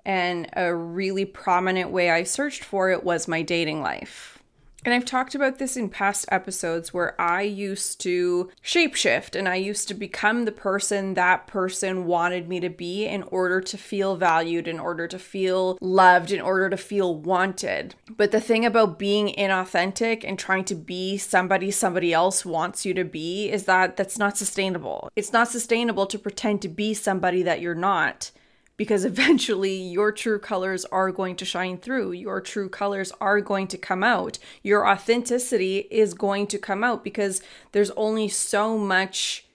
And 0.08 0.48
a 0.54 0.74
really 0.74 1.26
prominent 1.26 1.92
way 1.92 2.10
I 2.10 2.24
searched 2.24 2.64
for 2.64 2.90
it 2.90 3.04
was 3.04 3.28
my 3.28 3.42
dating 3.42 3.82
life. 3.82 4.38
And 4.86 4.94
I've 4.94 5.04
talked 5.04 5.36
about 5.36 5.60
this 5.60 5.76
in 5.76 5.90
past 5.90 6.26
episodes 6.32 6.94
where 6.94 7.20
I 7.20 7.42
used 7.42 8.00
to 8.02 8.50
shapeshift 8.64 9.36
and 9.36 9.50
I 9.50 9.56
used 9.56 9.90
to 9.90 9.94
become 9.94 10.46
the 10.46 10.52
person 10.54 11.16
that 11.16 11.46
person 11.46 12.06
wanted 12.06 12.48
me 12.48 12.62
to 12.62 12.70
be 12.70 13.06
in 13.06 13.24
order 13.24 13.60
to 13.60 13.78
feel 13.78 14.16
valued, 14.16 14.66
in 14.66 14.80
order 14.80 15.06
to 15.06 15.20
feel 15.20 15.78
loved, 15.82 16.32
in 16.32 16.40
order 16.40 16.70
to 16.70 16.78
feel 16.78 17.14
wanted. 17.16 17.96
But 18.16 18.32
the 18.32 18.40
thing 18.40 18.66
about 18.66 18.98
being 18.98 19.36
inauthentic 19.38 20.24
and 20.24 20.40
trying 20.40 20.64
to 20.66 20.76
be 20.76 21.18
somebody 21.18 21.70
somebody 21.70 22.14
else 22.14 22.46
wants 22.46 22.86
you 22.86 22.94
to 22.94 23.04
be 23.04 23.52
is 23.52 23.66
that 23.66 23.98
that's 23.98 24.18
not 24.18 24.38
sustainable. 24.38 25.10
It's 25.18 25.34
not 25.34 25.50
sustainable 25.50 26.06
to 26.06 26.18
pretend 26.18 26.62
to 26.62 26.70
be 26.70 26.94
somebody 26.94 27.44
that 27.44 27.60
you're 27.60 27.76
not 27.76 28.32
because 28.78 29.04
eventually 29.04 29.76
your 29.76 30.12
true 30.12 30.40
colors 30.40 30.86
are 30.86 31.12
going 31.12 31.36
to 31.36 31.46
shine 31.46 31.78
through. 31.78 32.12
Your 32.12 32.40
true 32.40 32.70
colors 32.70 33.12
are 33.20 33.42
going 33.42 33.68
to 33.68 33.78
come 33.78 34.04
out. 34.04 34.38
Your 34.64 34.88
authenticity 34.88 35.88
is 35.90 36.14
going 36.14 36.48
to 36.48 36.60
come 36.60 36.84
out 36.84 37.04
because 37.04 37.42
there's 37.72 37.92
only 37.92 38.30
so 38.30 38.78
much 38.78 39.46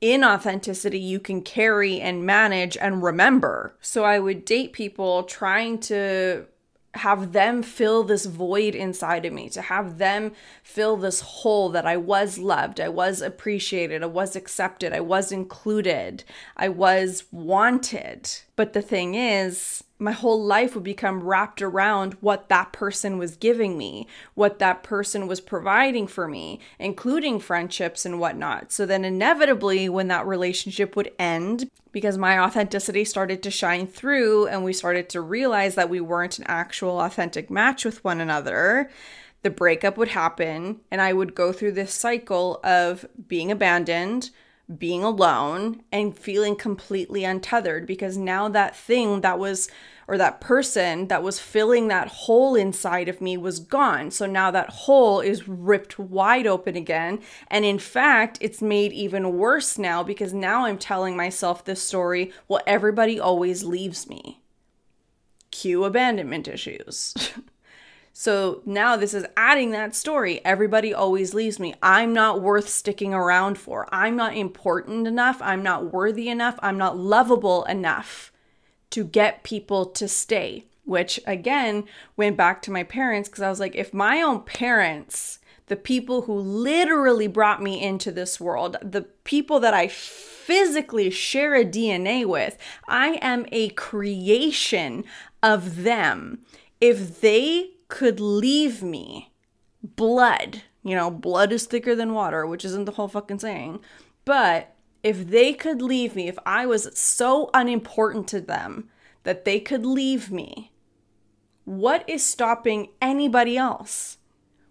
inauthenticity 0.00 1.00
you 1.00 1.20
can 1.20 1.42
carry 1.42 2.00
and 2.00 2.26
manage 2.26 2.76
and 2.76 3.02
remember. 3.02 3.76
So 3.80 4.04
I 4.04 4.18
would 4.18 4.44
date 4.44 4.72
people 4.72 5.22
trying 5.22 5.78
to 5.80 6.46
have 6.94 7.32
them 7.32 7.62
fill 7.62 8.02
this 8.02 8.26
void 8.26 8.74
inside 8.74 9.24
of 9.24 9.32
me, 9.32 9.48
to 9.48 9.62
have 9.62 9.96
them 9.98 10.32
fill 10.62 10.96
this 10.96 11.20
hole 11.20 11.70
that 11.70 11.86
I 11.86 11.96
was 11.96 12.38
loved, 12.38 12.80
I 12.80 12.88
was 12.88 13.22
appreciated, 13.22 14.02
I 14.02 14.06
was 14.06 14.36
accepted, 14.36 14.92
I 14.92 15.00
was 15.00 15.32
included, 15.32 16.24
I 16.56 16.68
was 16.68 17.24
wanted. 17.32 18.28
But 18.54 18.74
the 18.74 18.82
thing 18.82 19.14
is, 19.14 19.82
my 19.98 20.12
whole 20.12 20.42
life 20.42 20.74
would 20.74 20.84
become 20.84 21.22
wrapped 21.22 21.62
around 21.62 22.14
what 22.14 22.48
that 22.48 22.72
person 22.72 23.16
was 23.16 23.36
giving 23.36 23.78
me, 23.78 24.06
what 24.34 24.58
that 24.58 24.82
person 24.82 25.26
was 25.26 25.40
providing 25.40 26.06
for 26.06 26.28
me, 26.28 26.60
including 26.78 27.40
friendships 27.40 28.04
and 28.04 28.20
whatnot. 28.20 28.70
So 28.70 28.84
then, 28.84 29.04
inevitably, 29.04 29.88
when 29.88 30.08
that 30.08 30.26
relationship 30.26 30.96
would 30.96 31.12
end, 31.18 31.70
because 31.92 32.18
my 32.18 32.38
authenticity 32.38 33.04
started 33.04 33.42
to 33.42 33.50
shine 33.50 33.86
through 33.86 34.48
and 34.48 34.64
we 34.64 34.72
started 34.72 35.08
to 35.10 35.20
realize 35.20 35.74
that 35.76 35.90
we 35.90 36.00
weren't 36.00 36.38
an 36.38 36.44
actual 36.46 37.00
authentic 37.00 37.50
match 37.50 37.84
with 37.84 38.04
one 38.04 38.20
another, 38.20 38.90
the 39.42 39.50
breakup 39.50 39.96
would 39.96 40.08
happen 40.08 40.80
and 40.90 41.00
I 41.00 41.12
would 41.12 41.34
go 41.34 41.52
through 41.52 41.72
this 41.72 41.92
cycle 41.92 42.60
of 42.64 43.06
being 43.28 43.50
abandoned 43.50 44.30
being 44.78 45.02
alone 45.02 45.82
and 45.90 46.16
feeling 46.16 46.56
completely 46.56 47.24
untethered 47.24 47.86
because 47.86 48.16
now 48.16 48.48
that 48.48 48.76
thing 48.76 49.20
that 49.20 49.38
was 49.38 49.68
or 50.08 50.18
that 50.18 50.40
person 50.40 51.08
that 51.08 51.22
was 51.22 51.38
filling 51.38 51.88
that 51.88 52.08
hole 52.08 52.54
inside 52.54 53.08
of 53.08 53.20
me 53.20 53.36
was 53.36 53.60
gone. 53.60 54.10
So 54.10 54.26
now 54.26 54.50
that 54.50 54.68
hole 54.70 55.20
is 55.20 55.48
ripped 55.48 55.98
wide 55.98 56.46
open 56.46 56.76
again. 56.76 57.20
And 57.48 57.64
in 57.64 57.78
fact, 57.78 58.36
it's 58.40 58.60
made 58.60 58.92
even 58.92 59.38
worse 59.38 59.78
now 59.78 60.02
because 60.02 60.34
now 60.34 60.66
I'm 60.66 60.78
telling 60.78 61.16
myself 61.16 61.64
this 61.64 61.82
story 61.82 62.32
well, 62.48 62.62
everybody 62.66 63.18
always 63.18 63.64
leaves 63.64 64.08
me. 64.08 64.40
Cue 65.50 65.84
abandonment 65.84 66.48
issues. 66.48 67.14
So 68.12 68.60
now 68.66 68.96
this 68.96 69.14
is 69.14 69.26
adding 69.36 69.70
that 69.70 69.94
story. 69.94 70.44
Everybody 70.44 70.92
always 70.92 71.32
leaves 71.32 71.58
me. 71.58 71.74
I'm 71.82 72.12
not 72.12 72.42
worth 72.42 72.68
sticking 72.68 73.14
around 73.14 73.56
for. 73.56 73.88
I'm 73.92 74.16
not 74.16 74.36
important 74.36 75.06
enough. 75.06 75.40
I'm 75.40 75.62
not 75.62 75.92
worthy 75.92 76.28
enough. 76.28 76.58
I'm 76.62 76.76
not 76.76 76.98
lovable 76.98 77.64
enough 77.64 78.30
to 78.90 79.04
get 79.04 79.42
people 79.42 79.86
to 79.86 80.06
stay. 80.06 80.66
Which 80.84 81.20
again 81.26 81.84
went 82.16 82.36
back 82.36 82.60
to 82.62 82.72
my 82.72 82.82
parents 82.82 83.28
because 83.28 83.42
I 83.42 83.48
was 83.48 83.60
like, 83.60 83.76
if 83.76 83.94
my 83.94 84.20
own 84.20 84.40
parents, 84.40 85.38
the 85.68 85.76
people 85.76 86.22
who 86.22 86.34
literally 86.34 87.28
brought 87.28 87.62
me 87.62 87.80
into 87.80 88.10
this 88.10 88.40
world, 88.40 88.76
the 88.82 89.02
people 89.22 89.60
that 89.60 89.74
I 89.74 89.86
physically 89.86 91.08
share 91.08 91.54
a 91.54 91.64
DNA 91.64 92.26
with, 92.26 92.58
I 92.88 93.20
am 93.22 93.46
a 93.52 93.70
creation 93.70 95.04
of 95.40 95.84
them. 95.84 96.40
If 96.80 97.20
they 97.20 97.71
could 97.92 98.20
leave 98.20 98.82
me 98.82 99.30
blood, 99.82 100.62
you 100.82 100.96
know, 100.96 101.10
blood 101.10 101.52
is 101.52 101.66
thicker 101.66 101.94
than 101.94 102.14
water, 102.14 102.46
which 102.46 102.64
isn't 102.64 102.86
the 102.86 102.92
whole 102.92 103.06
fucking 103.06 103.38
saying, 103.38 103.80
but 104.24 104.74
if 105.02 105.28
they 105.28 105.52
could 105.52 105.82
leave 105.82 106.16
me, 106.16 106.26
if 106.26 106.38
I 106.46 106.64
was 106.64 106.88
so 106.98 107.50
unimportant 107.52 108.28
to 108.28 108.40
them 108.40 108.88
that 109.24 109.44
they 109.44 109.60
could 109.60 109.84
leave 109.84 110.30
me, 110.32 110.72
what 111.66 112.08
is 112.08 112.24
stopping 112.24 112.88
anybody 113.02 113.58
else? 113.58 114.16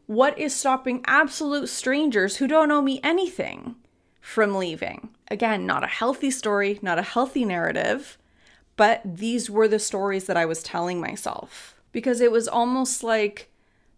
What 0.08 0.36
is 0.40 0.56
stopping 0.56 1.04
absolute 1.06 1.70
strangers 1.70 2.38
who 2.38 2.48
don't 2.48 2.72
owe 2.72 2.82
me 2.82 3.00
anything 3.04 3.76
from 4.20 4.56
leaving? 4.56 5.10
Again, 5.30 5.68
not 5.68 5.84
a 5.84 5.88
healthy 5.88 6.32
story, 6.32 6.80
not 6.82 6.98
a 6.98 7.04
healthy 7.04 7.46
narrative, 7.46 8.18
but 8.78 9.02
these 9.06 9.48
were 9.48 9.68
the 9.68 9.78
stories 9.78 10.26
that 10.26 10.38
I 10.38 10.46
was 10.46 10.64
telling 10.64 11.00
myself 11.00 11.76
because 11.92 12.22
it 12.22 12.32
was 12.32 12.48
almost 12.48 13.04
like 13.04 13.50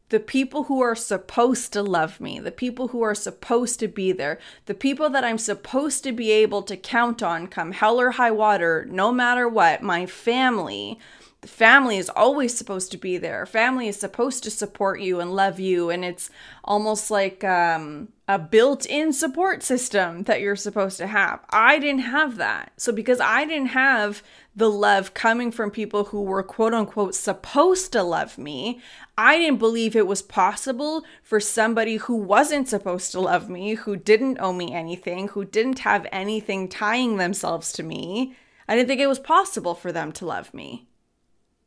the 0.09 0.19
people 0.19 0.65
who 0.65 0.81
are 0.81 0.95
supposed 0.95 1.73
to 1.73 1.81
love 1.81 2.21
me, 2.21 2.39
the 2.39 2.51
people 2.51 2.89
who 2.89 3.01
are 3.01 3.15
supposed 3.15 3.79
to 3.79 3.87
be 3.87 4.11
there, 4.11 4.39
the 4.67 4.73
people 4.73 5.09
that 5.09 5.23
I'm 5.23 5.39
supposed 5.39 6.03
to 6.03 6.11
be 6.11 6.29
able 6.31 6.61
to 6.63 6.77
count 6.77 7.23
on 7.23 7.47
come 7.47 7.71
hell 7.71 7.99
or 7.99 8.11
high 8.11 8.31
water, 8.31 8.85
no 8.89 9.11
matter 9.11 9.47
what, 9.47 9.81
my 9.81 10.05
family. 10.05 10.99
Family 11.45 11.97
is 11.97 12.09
always 12.09 12.55
supposed 12.55 12.91
to 12.91 12.97
be 12.97 13.17
there. 13.17 13.45
Family 13.45 13.87
is 13.87 13.99
supposed 13.99 14.43
to 14.43 14.51
support 14.51 15.01
you 15.01 15.19
and 15.19 15.35
love 15.35 15.59
you. 15.59 15.89
And 15.89 16.05
it's 16.05 16.29
almost 16.63 17.11
like 17.11 17.43
um, 17.43 18.09
a 18.27 18.39
built 18.39 18.85
in 18.85 19.13
support 19.13 19.63
system 19.63 20.23
that 20.23 20.41
you're 20.41 20.55
supposed 20.55 20.97
to 20.97 21.07
have. 21.07 21.41
I 21.49 21.79
didn't 21.79 22.01
have 22.01 22.37
that. 22.37 22.71
So, 22.77 22.91
because 22.91 23.19
I 23.19 23.45
didn't 23.45 23.69
have 23.69 24.23
the 24.55 24.69
love 24.69 25.13
coming 25.13 25.51
from 25.51 25.71
people 25.71 26.05
who 26.05 26.21
were 26.21 26.43
quote 26.43 26.73
unquote 26.73 27.15
supposed 27.15 27.91
to 27.93 28.03
love 28.03 28.37
me. 28.37 28.79
I 29.17 29.37
didn't 29.37 29.59
believe 29.59 29.95
it 29.95 30.07
was 30.07 30.21
possible 30.21 31.03
for 31.23 31.39
somebody 31.39 31.97
who 31.97 32.15
wasn't 32.15 32.69
supposed 32.69 33.11
to 33.11 33.19
love 33.19 33.49
me, 33.49 33.75
who 33.75 33.95
didn't 33.95 34.39
owe 34.39 34.53
me 34.53 34.73
anything, 34.73 35.29
who 35.29 35.45
didn't 35.45 35.79
have 35.79 36.07
anything 36.11 36.69
tying 36.69 37.17
themselves 37.17 37.71
to 37.73 37.83
me. 37.83 38.35
I 38.67 38.75
didn't 38.75 38.87
think 38.87 39.01
it 39.01 39.07
was 39.07 39.19
possible 39.19 39.75
for 39.75 39.91
them 39.91 40.11
to 40.13 40.25
love 40.25 40.53
me 40.53 40.87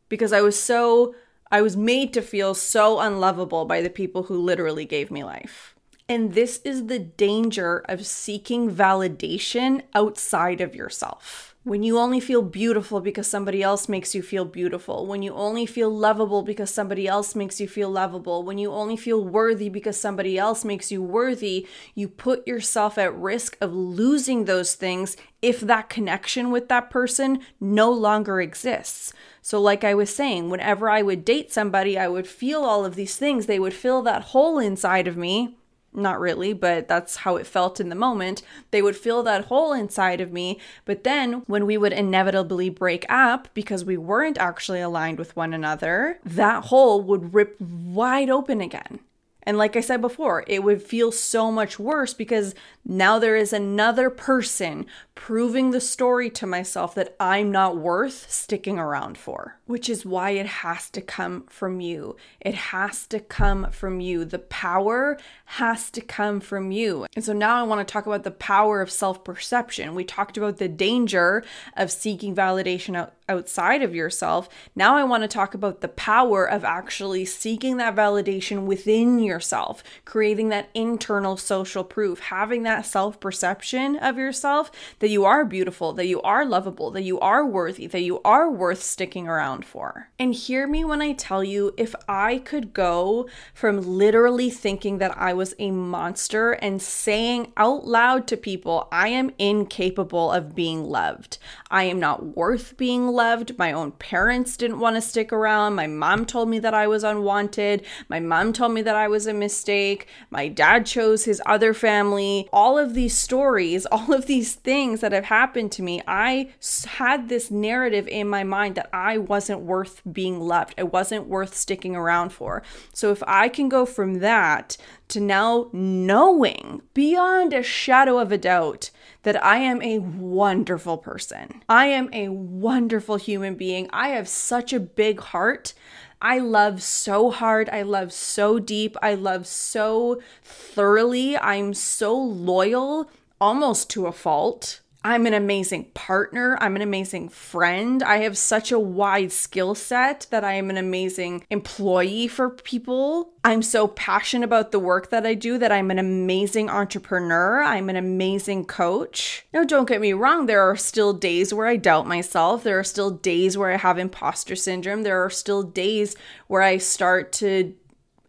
because 0.08 0.32
I 0.32 0.40
was 0.40 0.60
so, 0.60 1.14
I 1.50 1.62
was 1.62 1.76
made 1.76 2.12
to 2.14 2.22
feel 2.22 2.54
so 2.54 3.00
unlovable 3.00 3.64
by 3.64 3.80
the 3.80 3.90
people 3.90 4.25
who 4.25 4.40
literally 4.40 4.84
gave 4.84 5.10
me 5.10 5.25
life. 5.25 5.75
And 6.08 6.34
this 6.34 6.60
is 6.64 6.86
the 6.86 7.00
danger 7.00 7.84
of 7.88 8.06
seeking 8.06 8.70
validation 8.70 9.82
outside 9.94 10.60
of 10.60 10.76
yourself 10.76 11.55
when 11.66 11.82
you 11.82 11.99
only 11.99 12.20
feel 12.20 12.42
beautiful 12.42 13.00
because 13.00 13.26
somebody 13.26 13.61
else 13.61 13.88
makes 13.88 14.14
you 14.14 14.23
feel 14.23 14.44
beautiful, 14.44 15.04
when 15.04 15.20
you 15.20 15.35
only 15.35 15.66
feel 15.66 15.90
lovable 15.90 16.44
because 16.44 16.70
somebody 16.70 17.08
else 17.08 17.35
makes 17.35 17.61
you 17.61 17.66
feel 17.66 17.90
lovable, 17.90 18.44
when 18.44 18.56
you 18.56 18.70
only 18.70 18.96
feel 18.96 19.25
worthy 19.25 19.68
because 19.68 19.99
somebody 19.99 20.38
else 20.38 20.64
makes 20.64 20.92
you 20.92 21.02
worthy, 21.02 21.66
you 21.92 22.06
put 22.06 22.46
yourself 22.46 22.96
at 22.99 23.12
risk 23.16 23.56
of 23.61 23.75
losing 23.75 24.44
those 24.44 24.75
things 24.75 25.16
if 25.42 25.58
that 25.58 25.88
connection 25.88 26.52
with 26.52 26.68
that 26.68 26.88
person 26.88 27.40
no 27.58 27.90
longer 27.90 28.40
exists. 28.40 29.12
So, 29.42 29.61
like 29.61 29.82
I 29.82 29.92
was 29.92 30.14
saying, 30.14 30.49
whenever 30.49 30.88
I 30.88 31.02
would 31.02 31.25
date 31.25 31.52
somebody, 31.52 31.99
I 31.99 32.06
would 32.06 32.28
feel 32.28 32.62
all 32.62 32.85
of 32.85 32.94
these 32.94 33.16
things. 33.16 33.46
They 33.46 33.58
would 33.58 33.75
fill 33.75 34.02
that 34.02 34.23
hole 34.23 34.61
inside 34.61 35.08
of 35.08 35.16
me 35.16 35.56
not 35.96 36.20
really, 36.20 36.52
but 36.52 36.88
that's 36.88 37.16
how 37.16 37.36
it 37.36 37.46
felt 37.46 37.80
in 37.80 37.88
the 37.88 37.94
moment. 37.94 38.42
They 38.70 38.82
would 38.82 38.96
fill 38.96 39.22
that 39.24 39.46
hole 39.46 39.72
inside 39.72 40.20
of 40.20 40.32
me. 40.32 40.60
But 40.84 41.04
then 41.04 41.42
when 41.46 41.66
we 41.66 41.78
would 41.78 41.92
inevitably 41.92 42.68
break 42.68 43.06
up 43.08 43.48
because 43.54 43.84
we 43.84 43.96
weren't 43.96 44.38
actually 44.38 44.80
aligned 44.80 45.18
with 45.18 45.34
one 45.36 45.54
another, 45.54 46.18
that 46.24 46.66
hole 46.66 47.02
would 47.02 47.34
rip 47.34 47.60
wide 47.60 48.30
open 48.30 48.60
again. 48.60 49.00
And 49.46 49.56
like 49.56 49.76
I 49.76 49.80
said 49.80 50.00
before, 50.00 50.44
it 50.48 50.64
would 50.64 50.82
feel 50.82 51.12
so 51.12 51.52
much 51.52 51.78
worse 51.78 52.12
because 52.12 52.54
now 52.84 53.20
there 53.20 53.36
is 53.36 53.52
another 53.52 54.10
person 54.10 54.86
proving 55.14 55.70
the 55.70 55.80
story 55.80 56.28
to 56.30 56.46
myself 56.46 56.96
that 56.96 57.14
I'm 57.20 57.52
not 57.52 57.76
worth 57.76 58.30
sticking 58.30 58.78
around 58.78 59.16
for, 59.16 59.58
which 59.66 59.88
is 59.88 60.04
why 60.04 60.30
it 60.30 60.46
has 60.46 60.90
to 60.90 61.00
come 61.00 61.44
from 61.48 61.80
you. 61.80 62.16
It 62.40 62.54
has 62.54 63.06
to 63.08 63.20
come 63.20 63.70
from 63.70 64.00
you. 64.00 64.24
The 64.24 64.40
power 64.40 65.16
has 65.46 65.90
to 65.92 66.00
come 66.00 66.40
from 66.40 66.72
you. 66.72 67.06
And 67.14 67.24
so 67.24 67.32
now 67.32 67.56
I 67.56 67.62
want 67.62 67.86
to 67.86 67.90
talk 67.90 68.06
about 68.06 68.24
the 68.24 68.32
power 68.32 68.80
of 68.80 68.90
self 68.90 69.22
perception. 69.22 69.94
We 69.94 70.04
talked 70.04 70.36
about 70.36 70.58
the 70.58 70.68
danger 70.68 71.44
of 71.76 71.92
seeking 71.92 72.34
validation 72.34 72.96
out, 72.96 73.14
outside 73.28 73.83
of 73.83 73.95
yourself. 73.95 74.49
Now 74.75 74.97
I 74.97 75.04
want 75.04 75.23
to 75.23 75.28
talk 75.28 75.54
about 75.54 75.80
the 75.80 75.88
power 75.88 76.49
of 76.49 76.64
actually 76.64 77.25
seeking 77.25 77.76
that 77.78 77.95
validation 77.97 78.64
within 78.64 79.18
yourself, 79.18 79.83
creating 80.04 80.49
that 80.50 80.71
internal 80.75 81.37
social 81.37 81.85
proof, 81.85 82.21
having 82.21 82.62
that 82.64 82.87
self 82.87 83.18
perception 83.21 83.97
of 83.97 84.16
yourself 84.18 84.71
that 84.99 85.11
you 85.11 85.25
are 85.25 85.45
beautiful, 85.45 85.92
that 85.95 86.06
you 86.06 86.21
are 86.23 86.45
lovable, 86.45 86.90
that 86.90 87.02
you 87.02 87.18
are 87.21 87.45
worthy, 87.45 87.87
that 87.87 88.02
you 88.02 88.21
are 88.25 88.50
worth 88.50 88.83
sticking 88.83 89.28
around 89.28 89.64
for. 89.64 90.09
And 90.18 90.35
hear 90.35 90.66
me 90.66 90.85
when 90.85 91.02
I 91.02 91.12
tell 91.12 91.42
you 91.42 91.75
if 91.76 91.95
I 92.09 92.38
could 92.38 92.73
go 92.73 93.28
from 93.54 93.80
literally 93.80 94.50
thinking 94.50 94.99
that 94.99 95.16
I 95.16 95.33
was 95.33 95.54
a 95.59 95.71
monster 95.71 96.52
and 96.52 96.80
saying 96.80 97.52
out 97.56 97.87
loud 97.87 98.26
to 98.28 98.37
people, 98.37 98.88
I 98.92 99.09
am 99.09 99.33
incapable 99.38 100.30
of 100.30 100.54
being 100.54 100.85
loved. 100.85 101.38
I 101.71 101.85
am 101.85 101.99
not 101.99 102.37
worth 102.37 102.76
being 102.76 103.09
loved. 103.16 103.58
My 103.58 103.73
own 103.73 103.92
parents 103.92 104.56
didn't 104.56 104.78
want 104.78 104.94
to 104.96 105.00
stick 105.00 105.32
around. 105.32 105.75
My 105.75 105.87
mom 105.87 106.26
told 106.26 106.49
me 106.49 106.58
that 106.61 106.75
I 106.75 106.87
was 106.87 107.02
unwanted. 107.02 107.85
My 108.08 108.20
mom 108.20 108.52
told 108.52 108.73
me 108.73 108.82
that 108.82 108.94
I 108.94 109.08
was 109.08 109.26
a 109.26 109.35
mistake. 109.35 110.06
My 110.30 110.46
dad 110.46 110.87
chose 110.87 111.25
his 111.25 111.42
other 111.46 111.75
family. 111.75 112.49
All 112.52 112.78
of 112.78 112.94
these 112.94 113.16
stories, 113.16 113.87
all 113.92 114.12
of 114.12 114.26
these 114.26 114.54
things 114.54 115.00
that 115.00 115.12
have 115.12 115.25
happened 115.25 115.73
to 115.73 115.82
me, 115.82 116.02
I 116.06 116.50
had 116.87 117.28
this 117.28 117.50
narrative 117.50 118.06
in 118.06 118.28
my 118.28 118.44
mind 118.44 118.76
that 118.76 118.90
I 118.92 119.18
wasn't 119.18 119.61
worth 119.61 120.02
being 120.12 120.38
loved. 120.38 120.75
I 120.78 120.85
wasn't 120.85 121.26
worth 121.26 121.54
sticking 121.54 121.96
around 121.96 122.30
for. 122.30 122.62
So 122.92 123.11
if 123.11 123.23
I 123.26 123.49
can 123.49 123.68
go 123.68 123.87
from 123.87 124.20
that 124.20 124.76
to 125.08 125.20
now 125.20 125.68
knowing 125.73 126.82
beyond 126.94 127.52
a 127.52 127.62
shadow 127.62 128.18
of 128.18 128.32
a 128.32 128.38
doubt 128.38 128.90
that 129.26 129.45
I 129.45 129.56
am 129.56 129.83
a 129.83 129.99
wonderful 129.99 130.99
person. 130.99 131.61
I 131.68 131.87
am 131.87 132.09
a 132.12 132.28
wonderful 132.28 133.16
human 133.16 133.56
being. 133.56 133.90
I 133.92 134.11
have 134.11 134.28
such 134.28 134.73
a 134.73 134.78
big 134.78 135.18
heart. 135.18 135.75
I 136.23 136.38
love 136.38 136.80
so 136.80 137.33
hard. 137.33 137.68
I 137.71 137.83
love 137.83 138.12
so 138.12 138.61
deep. 138.61 138.97
I 139.02 139.14
love 139.14 139.49
so 139.49 140.23
thoroughly. 140.45 141.37
I'm 141.37 141.75
so 141.75 142.16
loyal, 142.16 143.11
almost 143.40 143.90
to 143.90 144.06
a 144.06 144.12
fault. 144.12 144.78
I'm 145.06 145.25
an 145.25 145.34
amazing 145.34 145.84
partner. 145.94 146.58
I'm 146.60 146.75
an 146.75 146.82
amazing 146.82 147.28
friend. 147.28 148.02
I 148.02 148.18
have 148.18 148.36
such 148.36 148.72
a 148.72 148.78
wide 148.80 149.30
skill 149.30 149.76
set 149.76 150.26
that 150.30 150.42
I 150.42 150.54
am 150.54 150.68
an 150.68 150.76
amazing 150.76 151.44
employee 151.48 152.26
for 152.26 152.50
people. 152.50 153.30
I'm 153.44 153.62
so 153.62 153.86
passionate 153.86 154.46
about 154.46 154.72
the 154.72 154.80
work 154.80 155.10
that 155.10 155.25
I 155.25 155.34
do 155.34 155.58
that 155.58 155.70
I'm 155.70 155.92
an 155.92 156.00
amazing 156.00 156.68
entrepreneur. 156.68 157.62
I'm 157.62 157.88
an 157.88 157.94
amazing 157.94 158.64
coach. 158.64 159.46
Now, 159.54 159.62
don't 159.62 159.88
get 159.88 160.00
me 160.00 160.12
wrong, 160.12 160.46
there 160.46 160.68
are 160.68 160.76
still 160.76 161.12
days 161.12 161.54
where 161.54 161.68
I 161.68 161.76
doubt 161.76 162.08
myself. 162.08 162.64
There 162.64 162.80
are 162.80 162.84
still 162.84 163.12
days 163.12 163.56
where 163.56 163.70
I 163.70 163.76
have 163.76 163.98
imposter 163.98 164.56
syndrome. 164.56 165.04
There 165.04 165.25
are 165.25 165.30
still 165.30 165.62
days 165.62 166.16
where 166.48 166.62
I 166.62 166.78
start 166.78 167.30
to 167.34 167.76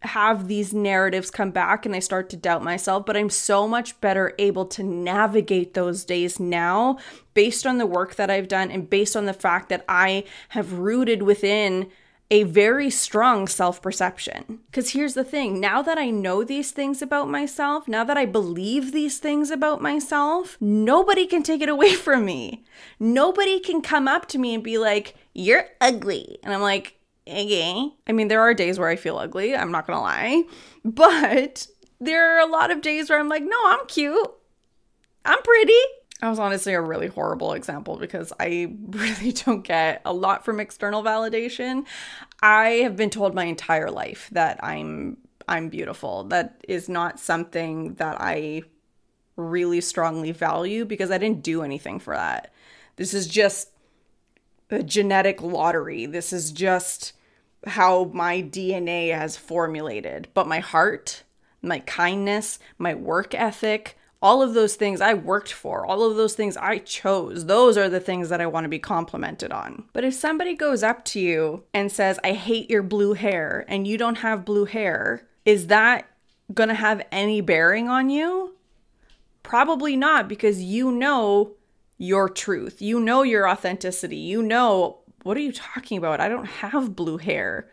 have 0.02 0.48
these 0.48 0.74
narratives 0.74 1.32
come 1.32 1.52
back 1.52 1.86
and 1.86 1.96
I 1.96 2.00
start 2.00 2.30
to 2.30 2.38
doubt 2.38 2.64
myself, 2.64 3.06
but 3.06 3.18
I'm 3.18 3.30
so 3.30 3.68
much 3.68 4.00
better 4.02 4.34
able 4.38 4.66
to 4.68 4.84
navigate 4.84 5.74
those 5.74 6.04
days 6.04 6.40
now 6.40 6.98
based 7.34 7.66
on 7.66 7.78
the 7.78 7.86
work 7.86 8.16
that 8.16 8.30
I've 8.30 8.48
done 8.48 8.72
and 8.72 8.90
based 8.90 9.16
on 9.16 9.26
the 9.26 9.34
fact 9.34 9.70
that 9.70 9.86
I 9.88 10.24
have 10.50 10.74
rooted 10.74 11.24
within 11.24 11.90
a 12.30 12.44
very 12.44 12.90
strong 12.90 13.48
self 13.48 13.82
perception. 13.82 14.60
Because 14.70 14.92
here's 14.92 15.14
the 15.14 15.24
thing 15.24 15.60
now 15.60 15.82
that 15.82 15.98
I 15.98 16.10
know 16.10 16.44
these 16.44 16.72
things 16.72 17.02
about 17.02 17.30
myself, 17.30 17.88
now 17.88 18.04
that 18.04 18.18
I 18.18 18.26
believe 18.26 18.92
these 18.92 19.20
things 19.20 19.50
about 19.50 19.82
myself, 19.82 20.58
nobody 20.60 21.26
can 21.26 21.44
take 21.44 21.62
it 21.62 21.70
away 21.70 21.94
from 21.96 22.26
me. 22.26 22.66
Nobody 23.00 23.60
can 23.60 23.82
come 23.82 24.08
up 24.08 24.28
to 24.30 24.38
me 24.38 24.54
and 24.54 24.64
be 24.64 24.78
like, 24.78 25.16
You're 25.34 25.68
ugly. 25.80 26.40
And 26.44 26.54
I'm 26.54 26.62
like, 26.62 27.00
I 28.08 28.12
mean, 28.12 28.28
there 28.28 28.42
are 28.42 28.54
days 28.54 28.80
where 28.80 28.90
I 28.90 28.96
feel 28.96 29.18
ugly, 29.18 29.56
I'm 29.56 29.72
not 29.72 29.88
gonna 29.88 30.02
lie, 30.02 30.44
but 30.84 31.68
there 32.00 32.36
are 32.36 32.40
a 32.40 32.52
lot 32.52 32.72
of 32.72 32.82
days 32.82 33.10
where 33.10 33.20
I'm 33.20 33.30
like, 33.30 33.44
no, 33.44 33.58
I'm 33.66 33.86
cute. 33.88 34.32
I'm 35.26 35.42
pretty. 35.42 35.74
I 36.22 36.30
was 36.30 36.40
honestly 36.40 36.74
a 36.74 36.82
really 36.82 37.08
horrible 37.08 37.54
example 37.54 37.98
because 37.98 38.34
I 38.40 38.76
really 38.88 39.32
don't 39.34 39.64
get 39.64 40.02
a 40.06 40.14
lot 40.14 40.46
from 40.46 40.60
external 40.60 41.04
validation. 41.04 41.86
I 42.42 42.70
have 42.84 42.96
been 42.96 43.10
told 43.10 43.36
my 43.36 43.46
entire 43.46 43.92
life 43.92 44.30
that 44.32 44.60
I'm 44.64 45.18
I'm 45.48 45.70
beautiful. 45.70 46.26
That 46.26 46.62
is 46.68 46.90
not 46.90 47.20
something 47.20 47.94
that 47.96 48.20
I 48.20 48.64
really 49.38 49.80
strongly 49.80 50.32
value 50.32 50.84
because 50.84 51.10
I 51.10 51.18
didn't 51.18 51.44
do 51.44 51.62
anything 51.62 52.00
for 52.00 52.16
that. 52.16 52.52
This 52.98 53.14
is 53.14 53.28
just 53.28 53.70
a 54.70 54.84
genetic 54.84 55.42
lottery. 55.42 56.06
This 56.06 56.34
is 56.34 56.52
just 56.52 57.14
how 57.66 58.06
my 58.14 58.42
DNA 58.42 59.16
has 59.16 59.38
formulated. 59.38 60.28
But 60.34 60.48
my 60.48 60.60
heart, 60.60 61.24
my 61.62 61.80
kindness, 61.80 62.60
my 62.78 62.94
work 62.94 63.34
ethic, 63.34 63.98
all 64.22 64.42
of 64.42 64.54
those 64.54 64.76
things 64.76 65.00
I 65.00 65.14
worked 65.14 65.54
for, 65.54 65.86
all 65.86 66.04
of 66.04 66.18
those 66.18 66.34
things 66.34 66.58
I 66.58 66.80
chose, 66.80 67.46
those 67.46 67.78
are 67.78 67.90
the 67.90 68.00
things 68.00 68.30
that 68.30 68.42
I 68.42 68.48
want 68.48 68.66
to 68.66 68.70
be 68.70 68.80
complimented 68.80 69.52
on. 69.52 69.86
But 69.94 70.04
if 70.04 70.14
somebody 70.14 70.56
goes 70.56 70.82
up 70.82 71.06
to 71.06 71.20
you 71.20 71.64
and 71.74 71.92
says, 71.92 72.20
I 72.24 72.32
hate 72.32 72.70
your 72.70 72.84
blue 72.84 73.14
hair, 73.14 73.64
and 73.68 73.86
you 73.86 73.98
don't 73.98 74.20
have 74.20 74.46
blue 74.46 74.66
hair, 74.66 75.28
is 75.46 75.68
that 75.68 76.10
going 76.54 76.70
to 76.70 76.76
have 76.76 77.06
any 77.12 77.42
bearing 77.42 77.90
on 77.90 78.10
you? 78.10 78.56
Probably 79.44 79.96
not, 79.96 80.28
because 80.28 80.62
you 80.64 80.92
know 80.92 81.54
your 81.98 82.28
truth. 82.28 82.82
You 82.82 83.00
know 83.00 83.22
your 83.22 83.48
authenticity. 83.48 84.18
You 84.18 84.42
know, 84.42 85.00
what 85.28 85.36
are 85.36 85.42
you 85.42 85.52
talking 85.52 85.98
about? 85.98 86.22
I 86.22 86.30
don't 86.30 86.46
have 86.46 86.96
blue 86.96 87.18
hair. 87.18 87.70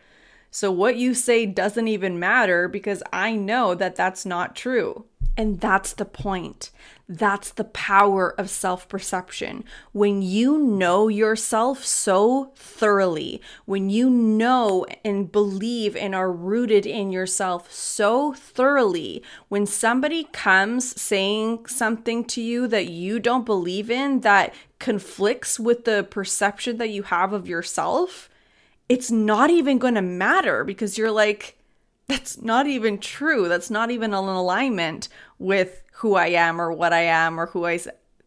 So 0.51 0.71
what 0.71 0.97
you 0.97 1.13
say 1.13 1.45
doesn't 1.45 1.87
even 1.87 2.19
matter 2.19 2.67
because 2.67 3.01
I 3.13 3.35
know 3.35 3.73
that 3.75 3.95
that's 3.95 4.25
not 4.25 4.55
true. 4.55 5.05
And 5.37 5.59
that's 5.59 5.93
the 5.93 6.05
point. 6.05 6.71
That's 7.09 7.51
the 7.51 7.65
power 7.65 8.33
of 8.39 8.49
self 8.49 8.87
perception. 8.87 9.65
When 9.91 10.21
you 10.21 10.57
know 10.57 11.07
yourself 11.09 11.83
so 11.83 12.51
thoroughly, 12.55 13.41
when 13.65 13.89
you 13.89 14.09
know 14.09 14.85
and 15.03 15.31
believe 15.31 15.95
and 15.95 16.15
are 16.15 16.31
rooted 16.31 16.85
in 16.85 17.11
yourself 17.11 17.71
so 17.71 18.33
thoroughly, 18.33 19.21
when 19.49 19.65
somebody 19.65 20.23
comes 20.31 20.99
saying 20.99 21.65
something 21.65 22.23
to 22.25 22.41
you 22.41 22.67
that 22.67 22.87
you 22.87 23.19
don't 23.19 23.45
believe 23.45 23.91
in, 23.91 24.21
that 24.21 24.53
conflicts 24.85 25.59
with 25.59 25.85
the 25.85 26.05
perception 26.11 26.77
that 26.77 26.91
you 26.91 27.01
have 27.01 27.33
of 27.33 27.47
yourself, 27.47 28.29
it's 28.87 29.09
not 29.09 29.49
even 29.49 29.79
going 29.79 29.95
to 29.95 30.01
matter 30.03 30.63
because 30.63 30.95
you're 30.95 31.09
like, 31.09 31.57
that's 32.05 32.39
not 32.39 32.67
even 32.67 32.99
true. 32.99 33.49
That's 33.49 33.71
not 33.71 33.89
even 33.89 34.13
an 34.13 34.23
alignment 34.25 35.09
with 35.39 35.81
who 35.93 36.13
I 36.13 36.27
am 36.27 36.61
or 36.61 36.71
what 36.71 36.93
I 36.93 37.01
am 37.01 37.39
or 37.39 37.47
who 37.47 37.65
I 37.65 37.79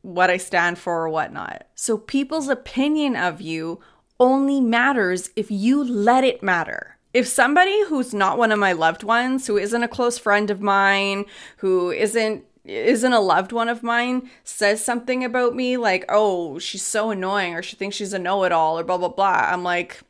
what 0.02 0.30
I 0.30 0.36
stand 0.36 0.78
for 0.78 1.04
or 1.04 1.08
whatnot. 1.08 1.64
So 1.76 1.96
people's 1.96 2.48
opinion 2.48 3.14
of 3.14 3.40
you 3.40 3.78
only 4.18 4.60
matters 4.60 5.30
if 5.36 5.52
you 5.52 5.84
let 5.84 6.24
it 6.24 6.42
matter. 6.42 6.96
If 7.14 7.28
somebody 7.28 7.84
who's 7.84 8.12
not 8.12 8.36
one 8.36 8.50
of 8.50 8.58
my 8.58 8.72
loved 8.72 9.04
ones, 9.04 9.46
who 9.46 9.56
isn't 9.56 9.84
a 9.84 9.86
close 9.86 10.18
friend 10.18 10.50
of 10.50 10.60
mine, 10.60 11.24
who 11.58 11.92
isn't 11.92 12.44
isn't 12.68 13.12
a 13.12 13.20
loved 13.20 13.52
one 13.52 13.68
of 13.68 13.82
mine 13.82 14.30
says 14.44 14.84
something 14.84 15.24
about 15.24 15.54
me 15.54 15.76
like, 15.76 16.04
"Oh, 16.08 16.58
she's 16.58 16.82
so 16.82 17.10
annoying," 17.10 17.54
or 17.54 17.62
she 17.62 17.76
thinks 17.76 17.96
she's 17.96 18.12
a 18.12 18.18
know-it-all, 18.18 18.78
or 18.78 18.84
blah 18.84 18.98
blah 18.98 19.08
blah. 19.08 19.48
I'm 19.50 19.62
like, 19.62 20.00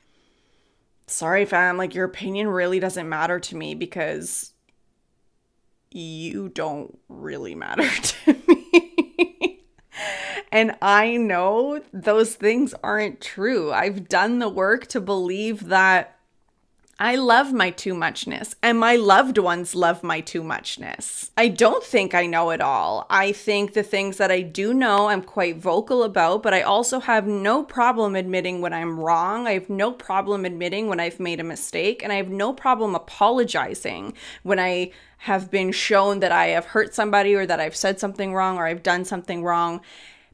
sorry, 1.06 1.44
fam. 1.44 1.76
Like 1.76 1.94
your 1.94 2.04
opinion 2.04 2.48
really 2.48 2.80
doesn't 2.80 3.08
matter 3.08 3.40
to 3.40 3.56
me 3.56 3.74
because 3.74 4.52
you 5.90 6.48
don't 6.50 6.98
really 7.08 7.54
matter 7.54 7.88
to 8.02 8.36
me. 8.46 9.62
and 10.52 10.76
I 10.82 11.16
know 11.16 11.82
those 11.92 12.34
things 12.34 12.74
aren't 12.82 13.20
true. 13.20 13.72
I've 13.72 14.08
done 14.08 14.38
the 14.38 14.48
work 14.48 14.86
to 14.88 15.00
believe 15.00 15.68
that 15.68 16.17
I 17.00 17.14
love 17.14 17.52
my 17.52 17.70
too 17.70 17.94
muchness, 17.94 18.56
and 18.60 18.76
my 18.76 18.96
loved 18.96 19.38
ones 19.38 19.76
love 19.76 20.02
my 20.02 20.20
too 20.20 20.42
muchness. 20.42 21.30
I 21.36 21.46
don't 21.46 21.84
think 21.84 22.12
I 22.12 22.26
know 22.26 22.50
it 22.50 22.60
all. 22.60 23.06
I 23.08 23.30
think 23.30 23.72
the 23.74 23.84
things 23.84 24.16
that 24.16 24.32
I 24.32 24.40
do 24.42 24.74
know, 24.74 25.08
I'm 25.08 25.22
quite 25.22 25.58
vocal 25.58 26.02
about, 26.02 26.42
but 26.42 26.52
I 26.52 26.62
also 26.62 26.98
have 26.98 27.24
no 27.24 27.62
problem 27.62 28.16
admitting 28.16 28.60
when 28.60 28.72
I'm 28.72 28.98
wrong. 28.98 29.46
I 29.46 29.52
have 29.52 29.70
no 29.70 29.92
problem 29.92 30.44
admitting 30.44 30.88
when 30.88 30.98
I've 30.98 31.20
made 31.20 31.38
a 31.38 31.44
mistake, 31.44 32.02
and 32.02 32.12
I 32.12 32.16
have 32.16 32.30
no 32.30 32.52
problem 32.52 32.96
apologizing 32.96 34.14
when 34.42 34.58
I 34.58 34.90
have 35.18 35.52
been 35.52 35.70
shown 35.70 36.18
that 36.18 36.32
I 36.32 36.48
have 36.48 36.64
hurt 36.64 36.96
somebody 36.96 37.32
or 37.32 37.46
that 37.46 37.60
I've 37.60 37.76
said 37.76 38.00
something 38.00 38.34
wrong 38.34 38.56
or 38.56 38.66
I've 38.66 38.82
done 38.82 39.04
something 39.04 39.44
wrong 39.44 39.82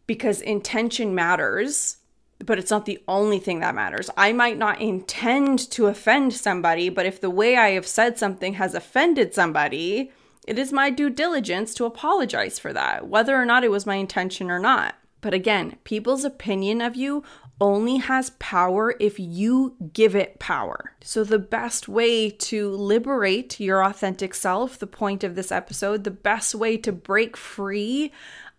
because 0.07 0.40
intention 0.40 1.14
matters 1.14 1.98
but 2.38 2.59
it's 2.59 2.70
not 2.70 2.87
the 2.87 3.03
only 3.09 3.38
thing 3.38 3.61
that 3.61 3.75
matters. 3.75 4.11
I 4.16 4.33
might 4.33 4.59
not 4.59 4.81
intend 4.81 5.70
to 5.70 5.87
offend 5.87 6.35
somebody, 6.35 6.88
but 6.88 7.07
if 7.07 7.20
the 7.20 7.31
way 7.31 7.57
I 7.57 7.70
have 7.70 7.87
said 7.87 8.18
something 8.18 8.55
has 8.55 8.75
offended 8.75 9.35
somebody, 9.35 10.11
it 10.47 10.59
is 10.59 10.73
my 10.73 10.90
due 10.90 11.11
diligence 11.11 11.75
to 11.75 11.85
apologize 11.85 12.59
for 12.59 12.73
that, 12.73 13.09
whether 13.09 13.35
or 13.35 13.44
not 13.44 13.64
it 13.64 13.70
was 13.70 13.87
my 13.87 13.97
intention 13.97 14.51
or 14.51 14.59
not. 14.59 14.94
But 15.20 15.33
again, 15.33 15.77
people's 15.85 16.25
opinion 16.25 16.83
of 16.83 16.97
you 16.97 17.25
only 17.61 17.97
has 17.97 18.31
power 18.38 18.94
if 19.01 19.18
you 19.18 19.75
give 19.92 20.14
it 20.14 20.38
power. 20.38 20.92
So, 21.03 21.25
the 21.25 21.38
best 21.38 21.88
way 21.88 22.29
to 22.29 22.70
liberate 22.70 23.59
your 23.59 23.83
authentic 23.83 24.35
self, 24.35 24.79
the 24.79 24.87
point 24.87 25.25
of 25.25 25.35
this 25.35 25.51
episode, 25.51 26.05
the 26.05 26.11
best 26.11 26.55
way 26.55 26.77
to 26.79 26.92
break 26.92 27.37
free 27.37 28.12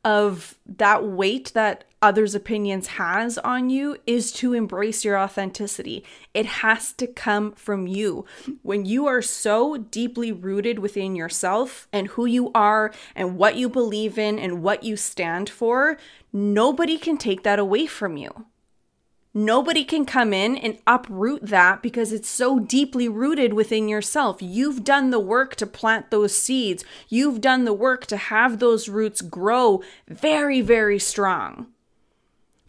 of 0.04 0.56
that 0.66 1.06
weight 1.06 1.52
that 1.54 1.84
others' 2.06 2.36
opinions 2.36 2.88
has 2.88 3.40
on 3.40 3.72
you 3.72 3.98
is 4.06 4.32
to 4.32 4.54
embrace 4.54 5.04
your 5.04 5.18
authenticity. 5.18 6.06
It 6.36 6.46
has 6.46 6.94
to 6.94 7.08
come 7.08 7.54
from 7.54 7.88
you. 7.88 8.26
When 8.62 8.86
you 8.86 9.08
are 9.08 9.24
so 9.24 9.76
deeply 9.78 10.32
rooted 10.32 10.78
within 10.78 11.16
yourself 11.16 11.88
and 11.92 12.10
who 12.10 12.28
you 12.28 12.52
are 12.54 12.94
and 13.16 13.38
what 13.38 13.58
you 13.58 13.70
believe 13.70 14.20
in 14.20 14.38
and 14.38 14.62
what 14.62 14.84
you 14.84 14.96
stand 14.96 15.50
for, 15.50 15.98
nobody 16.32 17.00
can 17.00 17.18
take 17.18 17.42
that 17.42 17.58
away 17.58 17.88
from 17.88 18.18
you. 18.18 18.46
Nobody 19.34 19.84
can 19.84 20.06
come 20.06 20.32
in 20.32 20.56
and 20.56 20.78
uproot 20.88 21.48
that 21.48 21.82
because 21.82 22.14
it's 22.14 22.30
so 22.30 22.60
deeply 22.60 23.10
rooted 23.10 23.52
within 23.52 23.90
yourself. 23.90 24.42
You've 24.42 24.84
done 24.84 25.10
the 25.10 25.20
work 25.20 25.56
to 25.56 25.66
plant 25.66 26.10
those 26.12 26.38
seeds. 26.38 26.86
You've 27.10 27.42
done 27.42 27.66
the 27.66 27.74
work 27.74 28.06
to 28.06 28.16
have 28.16 28.60
those 28.60 28.88
roots 28.88 29.22
grow 29.22 29.82
very, 30.08 30.62
very 30.62 31.00
strong. 31.00 31.68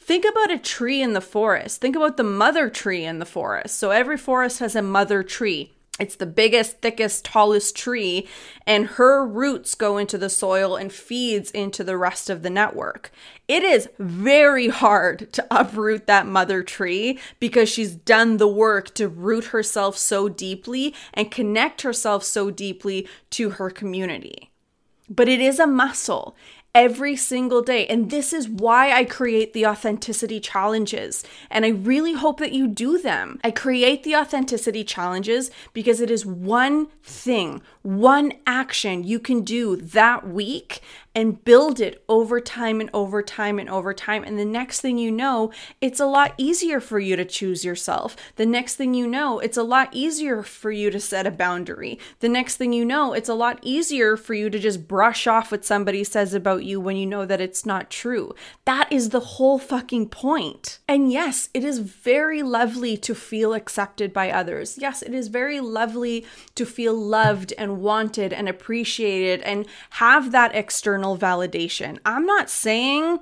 Think 0.06 0.24
about 0.24 0.52
a 0.52 0.58
tree 0.58 1.02
in 1.02 1.14
the 1.14 1.20
forest. 1.20 1.80
Think 1.80 1.96
about 1.96 2.16
the 2.16 2.22
mother 2.22 2.70
tree 2.70 3.04
in 3.04 3.18
the 3.18 3.26
forest. 3.26 3.76
So 3.76 3.90
every 3.90 4.16
forest 4.16 4.60
has 4.60 4.76
a 4.76 4.80
mother 4.80 5.24
tree. 5.24 5.72
It's 5.98 6.14
the 6.14 6.26
biggest, 6.26 6.80
thickest, 6.80 7.24
tallest 7.24 7.74
tree, 7.74 8.28
and 8.68 8.86
her 8.86 9.26
roots 9.26 9.74
go 9.74 9.98
into 9.98 10.16
the 10.16 10.30
soil 10.30 10.76
and 10.76 10.92
feeds 10.92 11.50
into 11.50 11.82
the 11.82 11.96
rest 11.96 12.30
of 12.30 12.44
the 12.44 12.50
network. 12.50 13.10
It 13.48 13.64
is 13.64 13.88
very 13.98 14.68
hard 14.68 15.32
to 15.32 15.46
uproot 15.50 16.06
that 16.06 16.28
mother 16.28 16.62
tree 16.62 17.18
because 17.40 17.68
she's 17.68 17.96
done 17.96 18.36
the 18.36 18.46
work 18.46 18.94
to 18.94 19.08
root 19.08 19.46
herself 19.46 19.98
so 19.98 20.28
deeply 20.28 20.94
and 21.14 21.32
connect 21.32 21.82
herself 21.82 22.22
so 22.22 22.52
deeply 22.52 23.08
to 23.30 23.50
her 23.50 23.70
community. 23.70 24.52
But 25.08 25.28
it 25.28 25.40
is 25.40 25.58
a 25.58 25.66
muscle 25.66 26.36
every 26.76 27.16
single 27.16 27.62
day. 27.62 27.86
And 27.86 28.10
this 28.10 28.34
is 28.34 28.50
why 28.50 28.92
I 28.92 29.06
create 29.06 29.54
the 29.54 29.66
authenticity 29.66 30.38
challenges. 30.38 31.24
And 31.50 31.64
I 31.64 31.70
really 31.70 32.12
hope 32.12 32.38
that 32.38 32.52
you 32.52 32.68
do 32.68 32.98
them. 32.98 33.40
I 33.42 33.50
create 33.50 34.02
the 34.02 34.14
authenticity 34.14 34.84
challenges 34.84 35.50
because 35.72 36.02
it 36.02 36.10
is 36.10 36.26
one 36.26 36.88
thing, 37.02 37.62
one 37.86 38.32
action 38.48 39.04
you 39.04 39.20
can 39.20 39.42
do 39.42 39.76
that 39.76 40.26
week 40.26 40.82
and 41.14 41.42
build 41.44 41.80
it 41.80 42.04
over 42.10 42.40
time 42.40 42.78
and 42.78 42.90
over 42.92 43.22
time 43.22 43.58
and 43.58 43.70
over 43.70 43.94
time. 43.94 44.22
And 44.22 44.38
the 44.38 44.44
next 44.44 44.82
thing 44.82 44.98
you 44.98 45.10
know, 45.10 45.50
it's 45.80 45.98
a 45.98 46.04
lot 46.04 46.34
easier 46.36 46.78
for 46.78 46.98
you 46.98 47.16
to 47.16 47.24
choose 47.24 47.64
yourself. 47.64 48.16
The 48.34 48.44
next 48.44 48.74
thing 48.74 48.92
you 48.92 49.06
know, 49.06 49.38
it's 49.38 49.56
a 49.56 49.62
lot 49.62 49.88
easier 49.92 50.42
for 50.42 50.70
you 50.70 50.90
to 50.90 51.00
set 51.00 51.26
a 51.26 51.30
boundary. 51.30 51.98
The 52.20 52.28
next 52.28 52.56
thing 52.56 52.74
you 52.74 52.84
know, 52.84 53.14
it's 53.14 53.30
a 53.30 53.34
lot 53.34 53.60
easier 53.62 54.18
for 54.18 54.34
you 54.34 54.50
to 54.50 54.58
just 54.58 54.86
brush 54.86 55.26
off 55.26 55.50
what 55.50 55.64
somebody 55.64 56.04
says 56.04 56.34
about 56.34 56.64
you 56.64 56.80
when 56.80 56.96
you 56.96 57.06
know 57.06 57.24
that 57.24 57.40
it's 57.40 57.64
not 57.64 57.88
true. 57.88 58.34
That 58.66 58.92
is 58.92 59.08
the 59.08 59.20
whole 59.20 59.58
fucking 59.58 60.10
point. 60.10 60.80
And 60.86 61.10
yes, 61.10 61.48
it 61.54 61.64
is 61.64 61.78
very 61.78 62.42
lovely 62.42 62.98
to 62.98 63.14
feel 63.14 63.54
accepted 63.54 64.12
by 64.12 64.30
others. 64.30 64.76
Yes, 64.76 65.00
it 65.00 65.14
is 65.14 65.28
very 65.28 65.60
lovely 65.60 66.26
to 66.56 66.66
feel 66.66 66.94
loved 66.94 67.54
and 67.56 67.75
wanted 67.76 68.32
and 68.32 68.48
appreciated 68.48 69.40
and 69.42 69.66
have 69.90 70.32
that 70.32 70.54
external 70.54 71.16
validation. 71.16 71.98
I'm 72.04 72.26
not 72.26 72.50
saying 72.50 73.20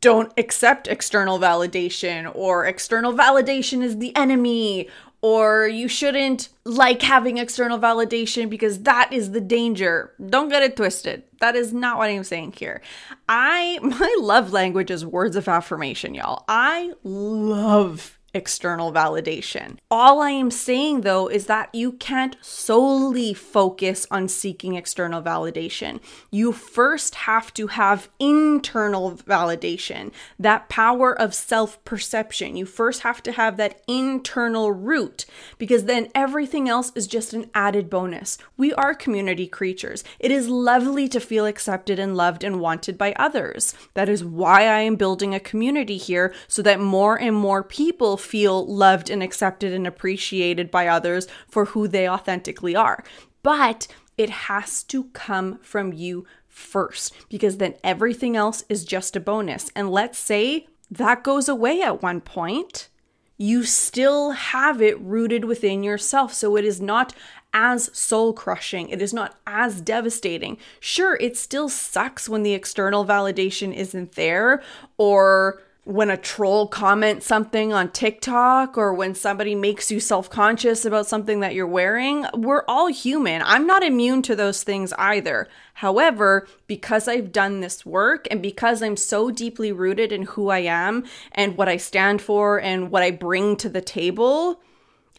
don't 0.00 0.32
accept 0.38 0.88
external 0.88 1.38
validation 1.38 2.30
or 2.34 2.64
external 2.66 3.12
validation 3.12 3.82
is 3.82 3.98
the 3.98 4.14
enemy 4.16 4.88
or 5.24 5.66
you 5.66 5.88
shouldn't 5.88 6.50
like 6.66 7.00
having 7.00 7.38
external 7.38 7.78
validation 7.78 8.50
because 8.50 8.82
that 8.82 9.10
is 9.10 9.30
the 9.30 9.40
danger. 9.40 10.12
Don't 10.28 10.50
get 10.50 10.62
it 10.62 10.76
twisted. 10.76 11.22
That 11.40 11.56
is 11.56 11.72
not 11.72 11.96
what 11.96 12.10
I'm 12.10 12.24
saying 12.24 12.52
here. 12.58 12.82
I 13.26 13.78
my 13.82 14.16
love 14.20 14.52
language 14.52 14.90
is 14.90 15.06
words 15.06 15.34
of 15.36 15.48
affirmation, 15.48 16.14
y'all. 16.14 16.44
I 16.46 16.92
love 17.02 18.13
external 18.34 18.92
validation. 18.92 19.78
All 19.90 20.20
I 20.20 20.30
am 20.30 20.50
saying 20.50 21.02
though 21.02 21.28
is 21.28 21.46
that 21.46 21.72
you 21.72 21.92
can't 21.92 22.36
solely 22.42 23.32
focus 23.32 24.06
on 24.10 24.28
seeking 24.28 24.74
external 24.74 25.22
validation. 25.22 26.00
You 26.30 26.52
first 26.52 27.14
have 27.14 27.54
to 27.54 27.68
have 27.68 28.08
internal 28.18 29.12
validation, 29.12 30.12
that 30.38 30.68
power 30.68 31.18
of 31.18 31.34
self 31.34 31.82
perception. 31.84 32.56
You 32.56 32.66
first 32.66 33.02
have 33.02 33.22
to 33.22 33.32
have 33.32 33.56
that 33.56 33.82
internal 33.86 34.72
root 34.72 35.24
because 35.56 35.84
then 35.84 36.08
everything 36.14 36.68
else 36.68 36.90
is 36.94 37.06
just 37.06 37.32
an 37.32 37.50
added 37.54 37.88
bonus. 37.88 38.36
We 38.56 38.72
are 38.74 38.94
community 38.94 39.46
creatures. 39.46 40.02
It 40.18 40.32
is 40.32 40.48
lovely 40.48 41.08
to 41.08 41.20
feel 41.20 41.46
accepted 41.46 41.98
and 41.98 42.16
loved 42.16 42.42
and 42.42 42.60
wanted 42.60 42.98
by 42.98 43.14
others. 43.16 43.74
That 43.94 44.08
is 44.08 44.24
why 44.24 44.62
I 44.62 44.80
am 44.80 44.96
building 44.96 45.34
a 45.34 45.40
community 45.40 45.96
here 45.96 46.34
so 46.48 46.62
that 46.62 46.80
more 46.80 47.20
and 47.20 47.36
more 47.36 47.62
people 47.62 48.16
feel 48.24 48.66
loved 48.66 49.10
and 49.10 49.22
accepted 49.22 49.72
and 49.72 49.86
appreciated 49.86 50.70
by 50.70 50.88
others 50.88 51.28
for 51.48 51.66
who 51.66 51.86
they 51.86 52.08
authentically 52.08 52.74
are. 52.74 53.04
But 53.42 53.86
it 54.16 54.30
has 54.30 54.82
to 54.84 55.04
come 55.12 55.58
from 55.62 55.92
you 55.92 56.26
first 56.48 57.14
because 57.28 57.58
then 57.58 57.74
everything 57.82 58.36
else 58.36 58.64
is 58.68 58.84
just 58.84 59.16
a 59.16 59.20
bonus. 59.20 59.70
And 59.74 59.90
let's 59.90 60.18
say 60.18 60.66
that 60.90 61.24
goes 61.24 61.48
away 61.48 61.82
at 61.82 62.02
one 62.02 62.20
point. 62.20 62.88
You 63.36 63.64
still 63.64 64.30
have 64.30 64.80
it 64.80 65.00
rooted 65.00 65.44
within 65.44 65.82
yourself. 65.82 66.32
So 66.32 66.56
it 66.56 66.64
is 66.64 66.80
not 66.80 67.12
as 67.52 67.90
soul 67.96 68.32
crushing. 68.32 68.88
It 68.88 69.02
is 69.02 69.12
not 69.12 69.36
as 69.46 69.80
devastating. 69.80 70.58
Sure, 70.80 71.16
it 71.20 71.36
still 71.36 71.68
sucks 71.68 72.28
when 72.28 72.42
the 72.42 72.54
external 72.54 73.04
validation 73.04 73.74
isn't 73.74 74.12
there 74.12 74.62
or 74.98 75.62
when 75.84 76.08
a 76.08 76.16
troll 76.16 76.66
comments 76.66 77.26
something 77.26 77.72
on 77.72 77.90
TikTok 77.90 78.78
or 78.78 78.94
when 78.94 79.14
somebody 79.14 79.54
makes 79.54 79.90
you 79.90 80.00
self 80.00 80.30
conscious 80.30 80.84
about 80.84 81.06
something 81.06 81.40
that 81.40 81.54
you're 81.54 81.66
wearing, 81.66 82.26
we're 82.34 82.64
all 82.66 82.88
human. 82.88 83.42
I'm 83.42 83.66
not 83.66 83.82
immune 83.82 84.22
to 84.22 84.34
those 84.34 84.62
things 84.62 84.94
either. 84.94 85.46
However, 85.74 86.48
because 86.66 87.06
I've 87.06 87.32
done 87.32 87.60
this 87.60 87.84
work 87.84 88.26
and 88.30 88.40
because 88.40 88.82
I'm 88.82 88.96
so 88.96 89.30
deeply 89.30 89.72
rooted 89.72 90.10
in 90.10 90.22
who 90.22 90.48
I 90.48 90.60
am 90.60 91.04
and 91.32 91.56
what 91.56 91.68
I 91.68 91.76
stand 91.76 92.22
for 92.22 92.58
and 92.58 92.90
what 92.90 93.02
I 93.02 93.10
bring 93.10 93.56
to 93.56 93.68
the 93.68 93.82
table, 93.82 94.60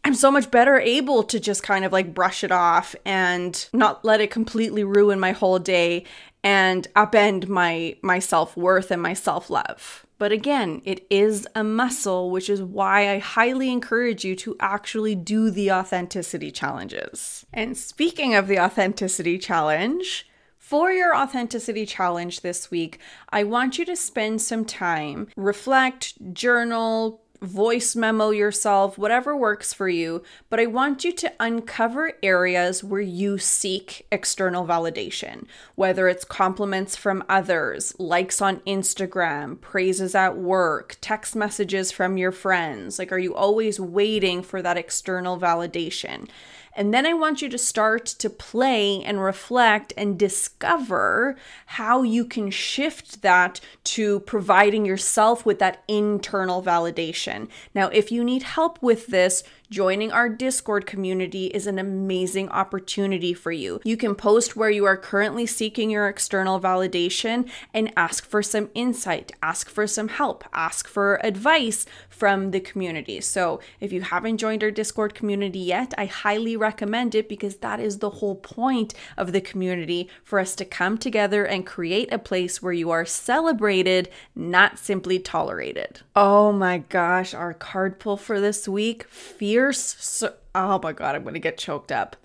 I'm 0.06 0.14
so 0.14 0.30
much 0.30 0.52
better 0.52 0.80
able 0.80 1.24
to 1.24 1.40
just 1.40 1.64
kind 1.64 1.84
of 1.84 1.92
like 1.92 2.14
brush 2.14 2.44
it 2.44 2.52
off 2.52 2.96
and 3.06 3.68
not 3.74 4.06
let 4.06 4.22
it 4.22 4.30
completely 4.30 4.84
ruin 4.84 5.20
my 5.20 5.32
whole 5.32 5.58
day 5.58 6.06
and 6.46 6.88
upend 6.96 7.48
my 7.50 7.98
my 8.04 8.20
self-worth 8.20 8.92
and 8.92 9.02
my 9.02 9.14
self-love. 9.14 10.06
But 10.18 10.32
again, 10.32 10.82
it 10.86 11.06
is 11.10 11.46
a 11.56 11.64
muscle, 11.64 12.30
which 12.30 12.50
is 12.50 12.62
why 12.62 13.12
I 13.12 13.18
highly 13.18 13.70
encourage 13.70 14.24
you 14.24 14.36
to 14.38 14.56
actually 14.62 15.16
do 15.16 15.50
the 15.52 15.72
authenticity 15.72 16.52
challenges. 16.52 17.46
And 17.52 17.76
speaking 17.76 18.34
of 18.36 18.48
the 18.48 18.60
authenticity 18.60 19.38
challenge, 19.38 20.30
for 20.58 20.92
your 20.92 21.16
authenticity 21.16 21.86
challenge 21.86 22.42
this 22.42 22.72
week, 22.72 23.00
I 23.30 23.44
want 23.44 23.78
you 23.78 23.86
to 23.86 23.96
spend 23.96 24.42
some 24.42 24.66
time, 24.66 25.28
reflect, 25.36 26.34
journal, 26.34 27.25
voice 27.42 27.96
memo 27.96 28.30
yourself, 28.30 28.98
whatever 28.98 29.36
works 29.36 29.74
for 29.74 29.88
you. 29.90 30.24
But 30.50 30.60
I 30.60 30.66
want 30.66 31.04
you 31.04 31.12
to 31.14 31.34
uncover 31.40 32.14
areas 32.24 32.84
where 32.84 33.02
you 33.02 33.38
seek 33.38 34.06
external 34.12 34.66
validation, 34.66 35.46
whether 35.76 36.08
it's 36.08 36.26
compliments 36.26 36.96
from 36.96 37.24
others, 37.30 37.94
likes 38.00 38.42
on 38.42 38.62
Instagram, 38.62 39.60
praises 39.60 40.16
at 40.16 40.38
work, 40.38 40.98
text 41.02 41.36
messages 41.36 41.92
from 41.92 42.18
your 42.18 42.32
friends. 42.32 43.00
Like, 43.00 43.12
are 43.12 43.20
you 43.20 43.36
always 43.36 43.80
waiting 43.80 44.42
for 44.42 44.62
that 44.62 44.78
external 44.78 45.40
validation? 45.40 46.28
And 46.76 46.94
then 46.94 47.06
I 47.06 47.14
want 47.14 47.42
you 47.42 47.50
to 47.50 47.58
start 47.58 48.06
to 48.06 48.30
play 48.30 49.02
and 49.04 49.24
reflect 49.24 49.94
and 49.96 50.20
discover 50.20 51.38
how 51.68 52.04
you 52.04 52.26
can 52.26 52.52
shift 52.52 53.22
that 53.22 53.62
to 53.86 54.20
providing 54.22 54.86
yourself 54.86 55.46
with 55.46 55.60
that 55.60 55.84
internal 55.88 56.62
validation. 56.62 57.48
Now, 57.74 57.88
if 57.88 58.12
you 58.12 58.24
need 58.24 58.44
help 58.44 58.82
with 58.82 59.08
this, 59.08 59.44
Joining 59.72 60.12
our 60.12 60.30
Discord 60.30 60.86
community 60.86 61.48
is 61.48 61.66
an 61.66 61.80
amazing 61.80 62.50
opportunity 62.50 63.34
for 63.34 63.52
you. 63.52 63.82
You 63.84 63.98
can 63.98 64.14
post 64.14 64.56
where 64.56 64.70
you 64.70 64.86
are 64.86 64.96
currently 64.96 65.48
seeking 65.48 65.90
your 65.90 66.08
external 66.08 66.60
validation 66.60 67.50
and 67.74 67.92
ask 67.98 68.24
for 68.26 68.44
some 68.44 68.70
insight, 68.76 69.32
ask 69.42 69.68
for 69.68 69.88
some 69.88 70.10
help, 70.10 70.44
ask 70.54 70.88
for 70.88 71.20
advice 71.26 71.88
from 72.10 72.52
the 72.52 72.60
community. 72.60 73.20
So, 73.22 73.60
if 73.80 73.92
you 73.92 74.02
haven't 74.02 74.38
joined 74.38 74.64
our 74.64 74.70
Discord 74.70 75.16
community 75.16 75.60
yet, 75.60 75.96
I 75.98 76.06
highly 76.06 76.56
recommend 76.56 77.16
it 77.16 77.28
because 77.28 77.58
that 77.58 77.80
is 77.80 77.98
the 77.98 78.12
whole 78.12 78.36
point 78.36 78.94
of 79.18 79.32
the 79.32 79.42
community 79.42 80.10
for 80.24 80.38
us 80.38 80.56
to 80.56 80.66
come 80.66 81.00
together 81.00 81.44
and 81.44 81.66
create 81.66 82.14
a 82.14 82.20
place 82.20 82.62
where 82.62 82.72
you 82.72 82.92
are 82.92 83.06
celebrated, 83.06 84.10
not 84.36 84.78
simply 84.78 85.18
tolerated. 85.18 86.02
Oh 86.16 86.52
my 86.52 86.78
gosh, 86.78 87.34
our 87.34 87.54
card 87.54 88.00
pull 88.00 88.16
for 88.16 88.40
this 88.40 88.68
week 88.68 89.06
fierce. 89.56 90.24
oh 90.54 90.80
my 90.84 90.92
God, 90.92 91.16
I'm 91.16 91.24
going 91.24 91.34
to 91.34 91.40
get 91.40 91.58
choked 91.58 91.92
up. 91.92 92.18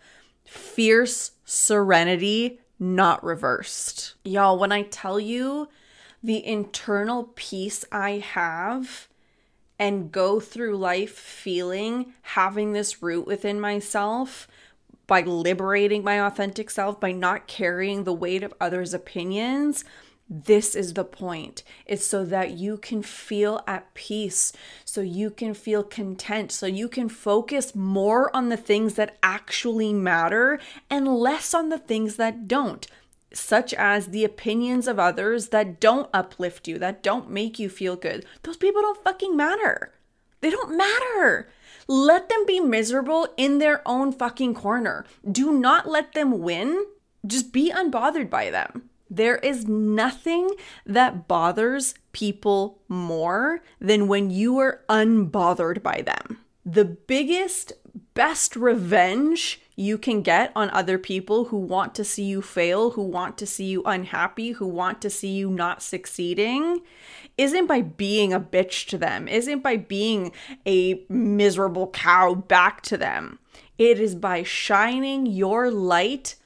Fierce 0.44 1.32
serenity, 1.44 2.58
not 2.80 3.22
reversed. 3.22 4.14
Y'all, 4.24 4.58
when 4.58 4.72
I 4.72 4.82
tell 4.82 5.20
you 5.20 5.68
the 6.24 6.44
internal 6.44 7.30
peace 7.36 7.84
I 7.92 8.18
have 8.18 9.06
and 9.78 10.10
go 10.10 10.40
through 10.40 10.76
life 10.76 11.12
feeling 11.16 12.14
having 12.22 12.72
this 12.72 13.00
root 13.00 13.26
within 13.26 13.60
myself 13.60 14.48
by 15.06 15.22
liberating 15.22 16.02
my 16.02 16.20
authentic 16.20 16.68
self, 16.68 16.98
by 16.98 17.12
not 17.12 17.46
carrying 17.46 18.02
the 18.02 18.12
weight 18.12 18.42
of 18.42 18.54
others' 18.60 18.92
opinions 18.92 19.84
this 20.32 20.76
is 20.76 20.94
the 20.94 21.04
point. 21.04 21.64
It's 21.86 22.06
so 22.06 22.24
that 22.24 22.52
you 22.52 22.76
can 22.76 23.02
feel 23.02 23.64
at 23.66 23.92
peace, 23.94 24.52
so 24.84 25.00
you 25.00 25.28
can 25.28 25.54
feel 25.54 25.82
content, 25.82 26.52
so 26.52 26.66
you 26.66 26.88
can 26.88 27.08
focus 27.08 27.74
more 27.74 28.34
on 28.34 28.48
the 28.48 28.56
things 28.56 28.94
that 28.94 29.18
actually 29.24 29.92
matter 29.92 30.60
and 30.88 31.08
less 31.08 31.52
on 31.52 31.68
the 31.68 31.78
things 31.78 32.14
that 32.14 32.46
don't, 32.46 32.86
such 33.34 33.74
as 33.74 34.06
the 34.06 34.24
opinions 34.24 34.86
of 34.86 35.00
others 35.00 35.48
that 35.48 35.80
don't 35.80 36.08
uplift 36.14 36.68
you, 36.68 36.78
that 36.78 37.02
don't 37.02 37.28
make 37.28 37.58
you 37.58 37.68
feel 37.68 37.96
good. 37.96 38.24
Those 38.44 38.56
people 38.56 38.82
don't 38.82 39.02
fucking 39.02 39.36
matter. 39.36 39.94
They 40.42 40.50
don't 40.50 40.76
matter. 40.76 41.50
Let 41.88 42.28
them 42.28 42.46
be 42.46 42.60
miserable 42.60 43.26
in 43.36 43.58
their 43.58 43.82
own 43.84 44.12
fucking 44.12 44.54
corner. 44.54 45.04
Do 45.28 45.52
not 45.52 45.88
let 45.88 46.12
them 46.12 46.38
win. 46.38 46.86
Just 47.26 47.52
be 47.52 47.72
unbothered 47.72 48.30
by 48.30 48.48
them. 48.50 48.89
There 49.10 49.36
is 49.38 49.66
nothing 49.66 50.52
that 50.86 51.26
bothers 51.26 51.94
people 52.12 52.80
more 52.88 53.60
than 53.80 54.06
when 54.06 54.30
you 54.30 54.58
are 54.58 54.84
unbothered 54.88 55.82
by 55.82 56.02
them. 56.02 56.38
The 56.64 56.84
biggest, 56.84 57.72
best 58.14 58.54
revenge 58.54 59.60
you 59.74 59.96
can 59.98 60.20
get 60.22 60.52
on 60.54 60.70
other 60.70 60.98
people 60.98 61.46
who 61.46 61.56
want 61.56 61.94
to 61.94 62.04
see 62.04 62.24
you 62.24 62.42
fail, 62.42 62.90
who 62.90 63.02
want 63.02 63.38
to 63.38 63.46
see 63.46 63.64
you 63.64 63.82
unhappy, 63.84 64.52
who 64.52 64.68
want 64.68 65.00
to 65.00 65.10
see 65.10 65.30
you 65.30 65.50
not 65.50 65.82
succeeding, 65.82 66.82
isn't 67.38 67.66
by 67.66 67.80
being 67.80 68.32
a 68.32 68.38
bitch 68.38 68.86
to 68.88 68.98
them, 68.98 69.26
isn't 69.26 69.62
by 69.62 69.76
being 69.76 70.32
a 70.66 71.02
miserable 71.08 71.88
cow 71.88 72.34
back 72.34 72.82
to 72.82 72.98
them. 72.98 73.38
It 73.78 73.98
is 73.98 74.14
by 74.14 74.42
shining 74.42 75.24
your 75.24 75.70
light 75.70 76.36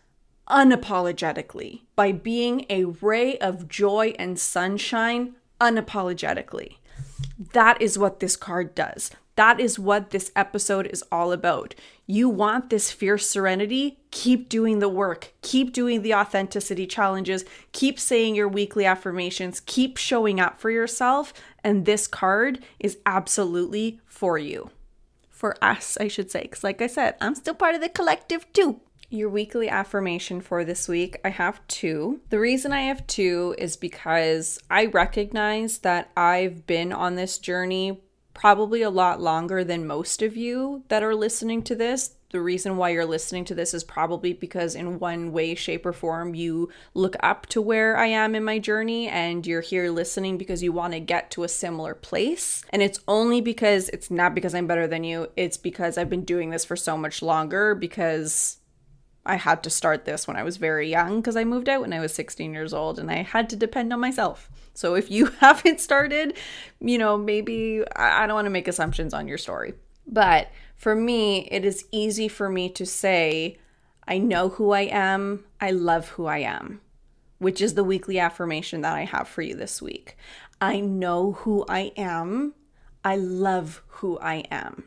unapologetically, 0.48 1.80
by 1.96 2.12
being 2.12 2.66
a 2.68 2.84
ray 2.84 3.38
of 3.38 3.68
joy 3.68 4.14
and 4.18 4.38
sunshine 4.38 5.34
unapologetically. 5.60 6.76
That 7.52 7.80
is 7.80 7.98
what 7.98 8.20
this 8.20 8.36
card 8.36 8.74
does. 8.74 9.10
That 9.36 9.58
is 9.58 9.78
what 9.78 10.10
this 10.10 10.30
episode 10.36 10.86
is 10.86 11.02
all 11.10 11.32
about. 11.32 11.74
You 12.06 12.28
want 12.28 12.70
this 12.70 12.92
fierce 12.92 13.28
serenity? 13.28 13.98
Keep 14.10 14.48
doing 14.48 14.78
the 14.78 14.88
work. 14.88 15.32
Keep 15.42 15.72
doing 15.72 16.02
the 16.02 16.14
authenticity 16.14 16.86
challenges. 16.86 17.44
Keep 17.72 17.98
saying 17.98 18.36
your 18.36 18.46
weekly 18.46 18.84
affirmations. 18.84 19.60
Keep 19.66 19.96
showing 19.96 20.38
up 20.38 20.60
for 20.60 20.70
yourself. 20.70 21.32
And 21.64 21.84
this 21.84 22.06
card 22.06 22.62
is 22.78 22.98
absolutely 23.06 24.00
for 24.06 24.38
you. 24.38 24.70
For 25.30 25.56
us, 25.62 25.98
I 26.00 26.06
should 26.06 26.30
say. 26.30 26.42
Because, 26.42 26.62
like 26.62 26.80
I 26.80 26.86
said, 26.86 27.16
I'm 27.20 27.34
still 27.34 27.54
part 27.54 27.74
of 27.74 27.80
the 27.80 27.88
collective 27.88 28.50
too. 28.52 28.80
Your 29.10 29.28
weekly 29.28 29.68
affirmation 29.68 30.40
for 30.40 30.64
this 30.64 30.88
week, 30.88 31.20
I 31.24 31.28
have 31.28 31.66
two. 31.68 32.20
The 32.30 32.40
reason 32.40 32.72
I 32.72 32.82
have 32.82 33.06
two 33.06 33.54
is 33.58 33.76
because 33.76 34.58
I 34.70 34.86
recognize 34.86 35.78
that 35.78 36.10
I've 36.16 36.66
been 36.66 36.92
on 36.92 37.14
this 37.14 37.38
journey 37.38 38.00
probably 38.32 38.82
a 38.82 38.90
lot 38.90 39.20
longer 39.20 39.62
than 39.62 39.86
most 39.86 40.20
of 40.20 40.36
you 40.36 40.82
that 40.88 41.02
are 41.02 41.14
listening 41.14 41.62
to 41.62 41.74
this. 41.76 42.16
The 42.30 42.40
reason 42.40 42.76
why 42.76 42.88
you're 42.88 43.06
listening 43.06 43.44
to 43.44 43.54
this 43.54 43.72
is 43.72 43.84
probably 43.84 44.32
because, 44.32 44.74
in 44.74 44.98
one 44.98 45.30
way, 45.30 45.54
shape, 45.54 45.86
or 45.86 45.92
form, 45.92 46.34
you 46.34 46.68
look 46.92 47.14
up 47.20 47.46
to 47.46 47.62
where 47.62 47.96
I 47.96 48.06
am 48.06 48.34
in 48.34 48.42
my 48.42 48.58
journey 48.58 49.06
and 49.06 49.46
you're 49.46 49.60
here 49.60 49.88
listening 49.88 50.36
because 50.36 50.60
you 50.60 50.72
want 50.72 50.94
to 50.94 51.00
get 51.00 51.30
to 51.32 51.44
a 51.44 51.48
similar 51.48 51.94
place. 51.94 52.64
And 52.70 52.82
it's 52.82 52.98
only 53.06 53.40
because 53.40 53.88
it's 53.90 54.10
not 54.10 54.34
because 54.34 54.52
I'm 54.52 54.66
better 54.66 54.88
than 54.88 55.04
you, 55.04 55.28
it's 55.36 55.56
because 55.56 55.96
I've 55.96 56.10
been 56.10 56.24
doing 56.24 56.50
this 56.50 56.64
for 56.64 56.74
so 56.74 56.96
much 56.96 57.22
longer 57.22 57.76
because 57.76 58.56
I 59.26 59.36
had 59.36 59.62
to 59.62 59.70
start 59.70 60.04
this 60.04 60.26
when 60.28 60.36
I 60.36 60.42
was 60.42 60.58
very 60.58 60.90
young 60.90 61.20
because 61.20 61.36
I 61.36 61.44
moved 61.44 61.68
out 61.68 61.80
when 61.80 61.92
I 61.92 62.00
was 62.00 62.14
16 62.14 62.52
years 62.52 62.74
old 62.74 62.98
and 62.98 63.10
I 63.10 63.22
had 63.22 63.48
to 63.50 63.56
depend 63.56 63.92
on 63.92 64.00
myself. 64.00 64.50
So 64.74 64.94
if 64.94 65.10
you 65.10 65.26
haven't 65.40 65.80
started, 65.80 66.36
you 66.80 66.98
know, 66.98 67.16
maybe 67.16 67.82
I 67.96 68.26
don't 68.26 68.34
want 68.34 68.46
to 68.46 68.50
make 68.50 68.68
assumptions 68.68 69.14
on 69.14 69.28
your 69.28 69.38
story. 69.38 69.74
But 70.06 70.50
for 70.76 70.94
me, 70.94 71.48
it 71.50 71.64
is 71.64 71.86
easy 71.90 72.28
for 72.28 72.50
me 72.50 72.68
to 72.70 72.84
say, 72.84 73.58
I 74.06 74.18
know 74.18 74.50
who 74.50 74.72
I 74.72 74.82
am, 74.82 75.44
I 75.60 75.70
love 75.70 76.08
who 76.10 76.26
I 76.26 76.38
am, 76.38 76.82
which 77.38 77.62
is 77.62 77.74
the 77.74 77.84
weekly 77.84 78.18
affirmation 78.18 78.82
that 78.82 78.94
I 78.94 79.04
have 79.04 79.28
for 79.28 79.40
you 79.40 79.54
this 79.54 79.80
week. 79.80 80.18
I 80.60 80.80
know 80.80 81.32
who 81.32 81.64
I 81.68 81.92
am, 81.96 82.54
I 83.02 83.16
love 83.16 83.82
who 83.86 84.18
I 84.18 84.44
am. 84.50 84.84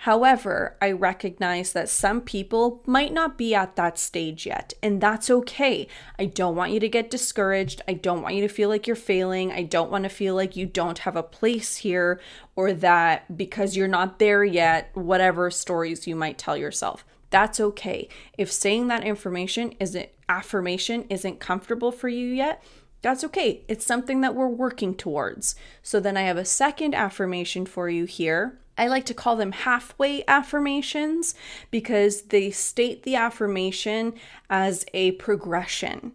However, 0.00 0.76
I 0.80 0.92
recognize 0.92 1.72
that 1.72 1.88
some 1.88 2.20
people 2.20 2.82
might 2.86 3.12
not 3.12 3.38
be 3.38 3.54
at 3.54 3.76
that 3.76 3.98
stage 3.98 4.46
yet, 4.46 4.74
and 4.82 5.00
that's 5.00 5.30
okay. 5.30 5.88
I 6.18 6.26
don't 6.26 6.54
want 6.54 6.72
you 6.72 6.80
to 6.80 6.88
get 6.88 7.10
discouraged. 7.10 7.80
I 7.88 7.94
don't 7.94 8.20
want 8.20 8.34
you 8.34 8.42
to 8.42 8.52
feel 8.52 8.68
like 8.68 8.86
you're 8.86 8.94
failing. 8.94 9.50
I 9.50 9.62
don't 9.62 9.90
want 9.90 10.04
to 10.04 10.10
feel 10.10 10.34
like 10.34 10.54
you 10.54 10.66
don't 10.66 10.98
have 11.00 11.16
a 11.16 11.22
place 11.22 11.78
here 11.78 12.20
or 12.54 12.72
that 12.74 13.36
because 13.36 13.74
you're 13.76 13.88
not 13.88 14.18
there 14.18 14.44
yet, 14.44 14.90
whatever 14.94 15.50
stories 15.50 16.06
you 16.06 16.14
might 16.14 16.38
tell 16.38 16.56
yourself. 16.56 17.04
That's 17.30 17.58
okay. 17.58 18.08
If 18.36 18.52
saying 18.52 18.88
that 18.88 19.04
information 19.04 19.74
isn't 19.80 20.10
affirmation 20.28 21.04
isn't 21.08 21.40
comfortable 21.40 21.90
for 21.90 22.08
you 22.08 22.28
yet, 22.28 22.62
that's 23.02 23.24
okay. 23.24 23.62
It's 23.66 23.86
something 23.86 24.20
that 24.20 24.34
we're 24.34 24.48
working 24.48 24.94
towards. 24.94 25.54
So 25.82 26.00
then 26.00 26.16
I 26.16 26.22
have 26.22 26.36
a 26.36 26.44
second 26.44 26.94
affirmation 26.94 27.64
for 27.64 27.88
you 27.88 28.04
here 28.04 28.58
I 28.78 28.88
like 28.88 29.06
to 29.06 29.14
call 29.14 29.36
them 29.36 29.52
halfway 29.52 30.24
affirmations 30.28 31.34
because 31.70 32.22
they 32.22 32.50
state 32.50 33.02
the 33.02 33.16
affirmation 33.16 34.14
as 34.50 34.84
a 34.92 35.12
progression. 35.12 36.12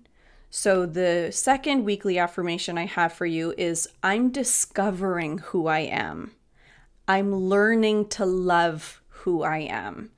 So, 0.50 0.86
the 0.86 1.30
second 1.32 1.86
weekly 1.86 2.20
affirmation 2.20 2.78
I 2.78 2.86
have 2.86 3.14
for 3.14 3.26
you 3.26 3.54
is 3.58 3.88
I'm 4.04 4.30
discovering 4.30 5.38
who 5.38 5.68
I 5.68 5.80
am. 5.80 6.32
I'm 7.08 7.34
learning 7.34 8.10
to 8.10 8.26
love 8.26 9.02
who 9.08 9.44
I 9.44 9.60
am 9.60 10.12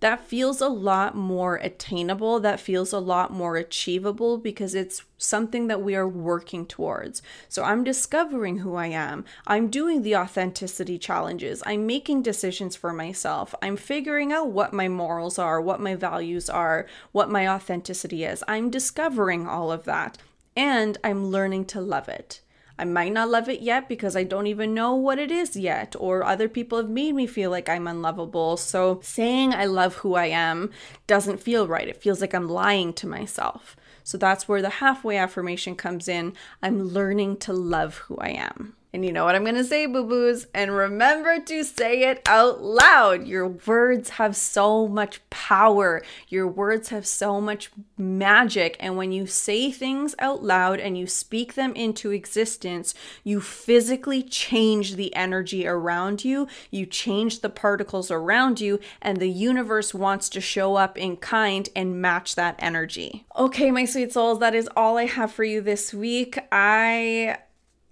that 0.00 0.26
feels 0.26 0.60
a 0.60 0.68
lot 0.68 1.14
more 1.14 1.56
attainable. 1.56 2.38
That 2.40 2.60
feels 2.60 2.92
a 2.92 2.98
lot 2.98 3.32
more 3.32 3.56
achievable 3.56 4.36
because 4.36 4.74
it's 4.74 5.02
something 5.16 5.68
that 5.68 5.80
we 5.80 5.94
are 5.94 6.06
working 6.06 6.66
towards. 6.66 7.22
So 7.48 7.64
I'm 7.64 7.82
discovering 7.82 8.58
who 8.58 8.74
I 8.74 8.88
am. 8.88 9.24
I'm 9.46 9.68
doing 9.68 10.02
the 10.02 10.16
authenticity 10.16 10.98
challenges. 10.98 11.62
I'm 11.64 11.86
making 11.86 12.22
decisions 12.22 12.76
for 12.76 12.92
myself. 12.92 13.54
I'm 13.62 13.76
figuring 13.76 14.32
out 14.32 14.50
what 14.50 14.74
my 14.74 14.88
morals 14.88 15.38
are, 15.38 15.60
what 15.60 15.80
my 15.80 15.94
values 15.94 16.50
are, 16.50 16.86
what 17.12 17.30
my 17.30 17.48
authenticity 17.48 18.24
is. 18.24 18.44
I'm 18.46 18.70
discovering 18.70 19.48
all 19.48 19.72
of 19.72 19.84
that 19.84 20.18
and 20.54 20.98
I'm 21.02 21.26
learning 21.26 21.66
to 21.66 21.80
love 21.80 22.08
it. 22.08 22.40
I 22.78 22.84
might 22.84 23.12
not 23.12 23.28
love 23.30 23.48
it 23.48 23.60
yet 23.60 23.88
because 23.88 24.14
I 24.14 24.24
don't 24.24 24.46
even 24.46 24.74
know 24.74 24.94
what 24.94 25.18
it 25.18 25.30
is 25.30 25.56
yet, 25.56 25.96
or 25.98 26.24
other 26.24 26.48
people 26.48 26.78
have 26.78 26.90
made 26.90 27.14
me 27.14 27.26
feel 27.26 27.50
like 27.50 27.68
I'm 27.68 27.86
unlovable. 27.86 28.56
So 28.56 29.00
saying 29.02 29.54
I 29.54 29.64
love 29.64 29.96
who 29.96 30.14
I 30.14 30.26
am 30.26 30.70
doesn't 31.06 31.40
feel 31.40 31.66
right. 31.66 31.88
It 31.88 32.02
feels 32.02 32.20
like 32.20 32.34
I'm 32.34 32.48
lying 32.48 32.92
to 32.94 33.06
myself. 33.06 33.76
So 34.04 34.16
that's 34.16 34.46
where 34.46 34.62
the 34.62 34.70
halfway 34.70 35.16
affirmation 35.16 35.74
comes 35.74 36.06
in. 36.06 36.34
I'm 36.62 36.80
learning 36.80 37.38
to 37.38 37.52
love 37.52 37.96
who 37.96 38.16
I 38.18 38.28
am. 38.28 38.75
And 38.92 39.04
you 39.04 39.12
know 39.12 39.24
what 39.24 39.34
I'm 39.34 39.42
going 39.42 39.56
to 39.56 39.64
say, 39.64 39.84
boo 39.86 40.04
boos? 40.04 40.46
And 40.54 40.74
remember 40.74 41.38
to 41.38 41.64
say 41.64 42.04
it 42.04 42.22
out 42.26 42.62
loud. 42.62 43.26
Your 43.26 43.46
words 43.48 44.10
have 44.10 44.34
so 44.36 44.88
much 44.88 45.20
power. 45.28 46.02
Your 46.28 46.46
words 46.48 46.88
have 46.88 47.06
so 47.06 47.40
much 47.40 47.70
magic. 47.98 48.76
And 48.80 48.96
when 48.96 49.12
you 49.12 49.26
say 49.26 49.70
things 49.70 50.14
out 50.18 50.42
loud 50.42 50.80
and 50.80 50.96
you 50.96 51.06
speak 51.06 51.54
them 51.54 51.74
into 51.74 52.10
existence, 52.10 52.94
you 53.22 53.40
physically 53.40 54.22
change 54.22 54.94
the 54.94 55.14
energy 55.14 55.66
around 55.66 56.24
you. 56.24 56.48
You 56.70 56.86
change 56.86 57.40
the 57.40 57.50
particles 57.50 58.10
around 58.10 58.60
you, 58.60 58.80
and 59.02 59.18
the 59.18 59.28
universe 59.28 59.92
wants 59.92 60.28
to 60.30 60.40
show 60.40 60.76
up 60.76 60.96
in 60.96 61.16
kind 61.16 61.68
and 61.76 62.00
match 62.00 62.34
that 62.36 62.56
energy. 62.58 63.26
Okay, 63.36 63.70
my 63.70 63.84
sweet 63.84 64.12
souls, 64.12 64.38
that 64.38 64.54
is 64.54 64.68
all 64.76 64.96
I 64.96 65.06
have 65.06 65.32
for 65.32 65.44
you 65.44 65.60
this 65.60 65.92
week. 65.92 66.38
I 66.50 67.38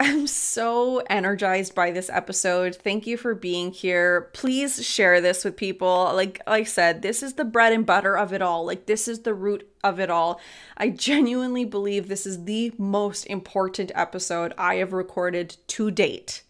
I'm 0.01 0.27
so 0.27 0.99
energized 1.09 1.75
by 1.75 1.93
this 1.93 2.11
episode. 2.11 2.75
Thank 2.75 3.07
you 3.07 3.17
for 3.17 3.35
being 3.35 3.73
here. 3.73 4.31
Please 4.33 4.85
share 4.85 5.21
this 5.21 5.45
with 5.45 5.57
people. 5.57 6.11
Like 6.15 6.41
I 6.47 6.65
said, 6.65 7.01
this 7.01 7.23
is 7.23 7.35
the 7.35 7.45
bread 7.45 7.73
and 7.73 7.87
butter 7.87 8.17
of 8.17 8.33
it 8.33 8.43
all. 8.43 8.67
Like 8.67 8.87
this 8.87 9.07
is 9.07 9.21
the 9.21 9.35
root 9.35 9.69
of 9.85 10.01
it 10.01 10.11
all. 10.11 10.41
I 10.77 10.91
genuinely 10.91 11.65
believe 11.65 12.09
this 12.09 12.27
is 12.27 12.45
the 12.45 12.73
most 12.77 13.25
important 13.27 13.93
episode 13.95 14.53
I 14.59 14.77
have 14.77 14.93
recorded 14.93 15.57
to 15.69 15.91
date 15.91 16.43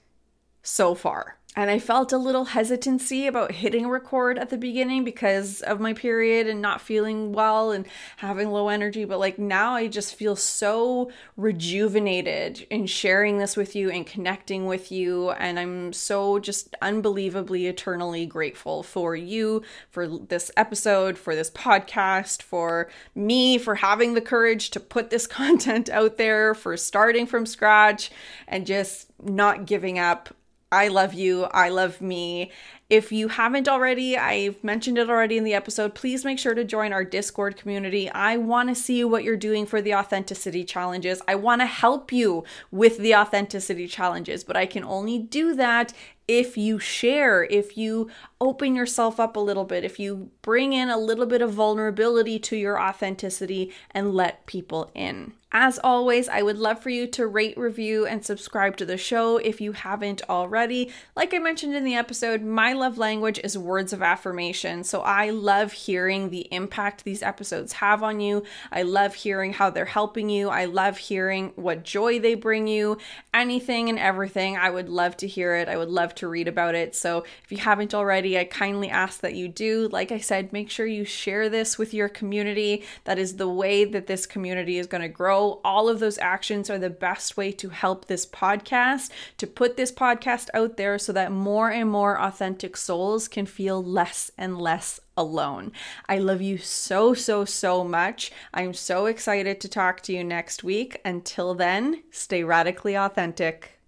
so 0.63 0.95
far 0.95 1.39
and 1.57 1.71
I 1.71 1.79
felt 1.79 2.13
a 2.13 2.19
little 2.19 2.47
hesitancy 2.47 3.29
about 3.29 3.53
hitting 3.53 3.89
record 3.89 4.39
at 4.39 4.51
the 4.51 4.59
beginning 4.59 5.05
because 5.05 5.61
of 5.61 5.79
my 5.79 5.93
period 5.93 6.49
and 6.49 6.61
not 6.61 6.81
feeling 6.81 7.33
well 7.33 7.71
and 7.71 7.87
having 8.17 8.51
low 8.51 8.69
energy. 8.69 9.05
But 9.05 9.21
like 9.21 9.39
now, 9.39 9.75
I 9.75 9.87
just 9.87 10.17
feel 10.17 10.35
so 10.35 11.13
rejuvenated 11.37 12.67
in 12.71 12.87
sharing 12.87 13.39
this 13.39 13.57
with 13.57 13.77
you 13.77 13.89
and 13.89 14.05
connecting 14.05 14.67
with 14.67 14.91
you. 14.91 15.31
And 15.31 15.61
I'm 15.61 15.93
so 15.93 16.41
just 16.41 16.75
unbelievably 16.83 17.69
eternally 17.69 18.27
grateful 18.27 18.83
for 18.83 19.15
you, 19.15 19.63
for 19.91 20.09
this 20.09 20.51
episode, 20.57 21.17
for 21.17 21.37
this 21.37 21.53
podcast, 21.53 22.43
for 22.43 22.91
me, 23.15 23.59
for 23.59 23.77
having 23.77 24.15
the 24.15 24.21
courage 24.21 24.71
to 24.71 24.81
put 24.81 25.11
this 25.11 25.27
content 25.35 25.89
out 25.89 26.17
there, 26.17 26.53
for 26.53 26.77
starting 26.77 27.27
from 27.27 27.47
scratch 27.47 28.11
and 28.49 28.67
just 28.67 29.07
not 29.23 29.67
giving 29.67 30.01
up 30.01 30.35
I 30.75 30.89
love 30.89 31.15
you. 31.15 31.45
I 31.45 31.69
love 31.69 32.01
me. 32.01 32.51
If 32.91 33.11
you 33.13 33.29
haven't 33.29 33.67
already, 33.67 34.17
I've 34.19 34.63
mentioned 34.63 34.99
it 34.99 35.09
already 35.09 35.39
in 35.39 35.45
the 35.45 35.55
episode, 35.55 35.95
please 35.95 36.23
make 36.23 36.39
sure 36.39 36.55
to 36.55 36.65
join 36.65 36.93
our 36.93 37.03
Discord 37.03 37.57
community. 37.57 38.11
I 38.11 38.37
want 38.37 38.69
to 38.69 38.75
see 38.75 39.03
what 39.05 39.25
you're 39.25 39.39
doing 39.39 39.65
for 39.65 39.81
the 39.81 39.95
authenticity 39.95 40.65
challenges. 40.65 41.23
I 41.27 41.37
want 41.37 41.63
to 41.63 41.67
help 41.67 42.13
you 42.13 42.45
with 42.71 42.99
the 42.99 43.17
authenticity 43.17 43.89
challenges, 43.89 44.45
but 44.45 44.57
I 44.57 44.67
can 44.67 44.85
only 44.85 45.19
do 45.19 45.55
that 45.55 45.95
if 46.27 46.57
you 46.57 46.79
share, 46.79 47.45
if 47.45 47.77
you 47.77 48.11
open 48.41 48.75
yourself 48.75 49.21
up 49.21 49.37
a 49.37 49.41
little 49.41 49.65
bit, 49.65 49.85
if 49.85 49.99
you 49.99 50.31
bring 50.43 50.73
in 50.73 50.89
a 50.89 50.99
little 50.99 51.27
bit 51.27 51.43
of 51.43 51.53
vulnerability 51.53 52.39
to 52.39 52.57
your 52.57 52.81
authenticity 52.81 53.73
and 53.91 54.15
let 54.15 54.47
people 54.47 54.91
in. 54.95 55.35
As 55.57 55.79
always, 55.85 56.29
I 56.29 56.43
would 56.43 56.59
love 56.59 56.81
for 56.81 56.91
you 56.91 57.07
to 57.09 57.29
rate, 57.29 57.57
review, 57.57 58.07
and 58.07 58.25
subscribe 58.25 58.77
to 58.79 58.85
the 58.85 58.97
show 58.97 59.37
if 59.37 59.61
you 59.61 59.71
haven't 59.71 60.23
already. 60.29 60.91
Like 61.15 61.33
I 61.33 61.39
mentioned 61.39 61.77
in 61.77 61.85
the 61.85 61.95
episode, 61.95 62.43
my 62.43 62.73
love 62.75 62.99
language 62.99 63.41
is 63.43 63.57
words 63.57 63.93
of 63.93 64.03
affirmation. 64.03 64.85
So 64.85 65.01
I 65.01 65.31
love 65.31 65.73
hearing 65.73 66.31
the 66.31 66.53
impact 66.53 67.05
these 67.05 67.23
episodes 67.23 67.73
have 67.75 68.03
on 68.03 68.21
you. 68.21 68.45
I 68.71 68.83
love 68.83 69.15
hearing 69.15 69.55
how 69.55 69.71
they're 69.71 69.85
helping 69.87 70.29
you. 70.29 70.51
I 70.51 70.67
love 70.67 70.99
hearing 70.99 71.53
what 71.57 71.85
joy 71.85 72.21
they 72.21 72.35
bring 72.35 72.67
you. 72.67 72.99
Anything 73.33 73.89
and 73.89 73.99
everything. 73.99 74.57
I 74.57 74.71
would 74.71 74.89
love 74.89 75.17
to 75.19 75.27
hear 75.27 75.57
it. 75.57 75.69
I 75.69 75.77
would 75.77 75.89
love 75.89 76.15
to 76.17 76.29
read 76.29 76.49
about 76.49 76.75
it. 76.75 76.95
So 76.95 77.25
if 77.43 77.51
you 77.51 77.59
haven't 77.59 77.95
already, 77.95 78.39
I 78.39 78.45
kindly 78.45 78.91
ask 78.91 79.21
that 79.21 79.35
you 79.35 79.49
do. 79.49 79.89
Like 79.89 80.13
I 80.13 80.19
said, 80.19 80.53
make 80.53 80.71
sure 80.71 80.87
you 80.87 81.05
share 81.05 81.49
this 81.49 81.79
with 81.79 81.95
your 81.95 82.09
community. 82.09 82.85
That 83.05 83.19
is 83.19 83.37
the 83.37 83.49
way 83.49 83.85
that 83.85 84.07
this 84.07 84.27
community 84.27 84.79
is 84.79 84.87
going 84.87 85.03
to 85.03 85.09
grow. 85.09 85.61
All 85.65 85.89
of 85.89 86.01
those 86.01 86.19
actions 86.19 86.69
are 86.69 86.79
the 86.79 86.91
best 86.91 87.37
way 87.37 87.53
to 87.53 87.71
help 87.71 88.07
this 88.07 88.27
podcast, 88.27 89.11
to 89.39 89.47
put 89.47 89.77
this 89.77 89.93
podcast 89.93 90.49
out 90.55 90.77
there 90.77 90.99
so 90.99 91.13
that 91.13 91.33
more 91.33 91.71
and 91.71 91.91
more 91.91 92.19
authentic 92.65 92.77
souls 92.79 93.29
can 93.29 93.45
feel 93.45 93.85
less 93.85 94.31
and 94.39 94.59
less 94.59 94.99
alone. 95.19 95.71
I 96.09 96.19
love 96.19 96.41
you 96.41 96.57
so, 96.57 97.13
so, 97.13 97.45
so 97.45 97.85
much. 97.85 98.33
I'm 98.55 98.73
so 98.73 99.05
excited 99.05 99.61
to 99.61 99.69
talk 99.69 100.01
to 100.03 100.15
you 100.15 100.25
next 100.25 100.65
week. 100.65 100.99
Until 101.05 101.55
then, 101.55 102.05
stay 102.11 102.43
radically 102.43 102.97
authentic. 102.97 103.79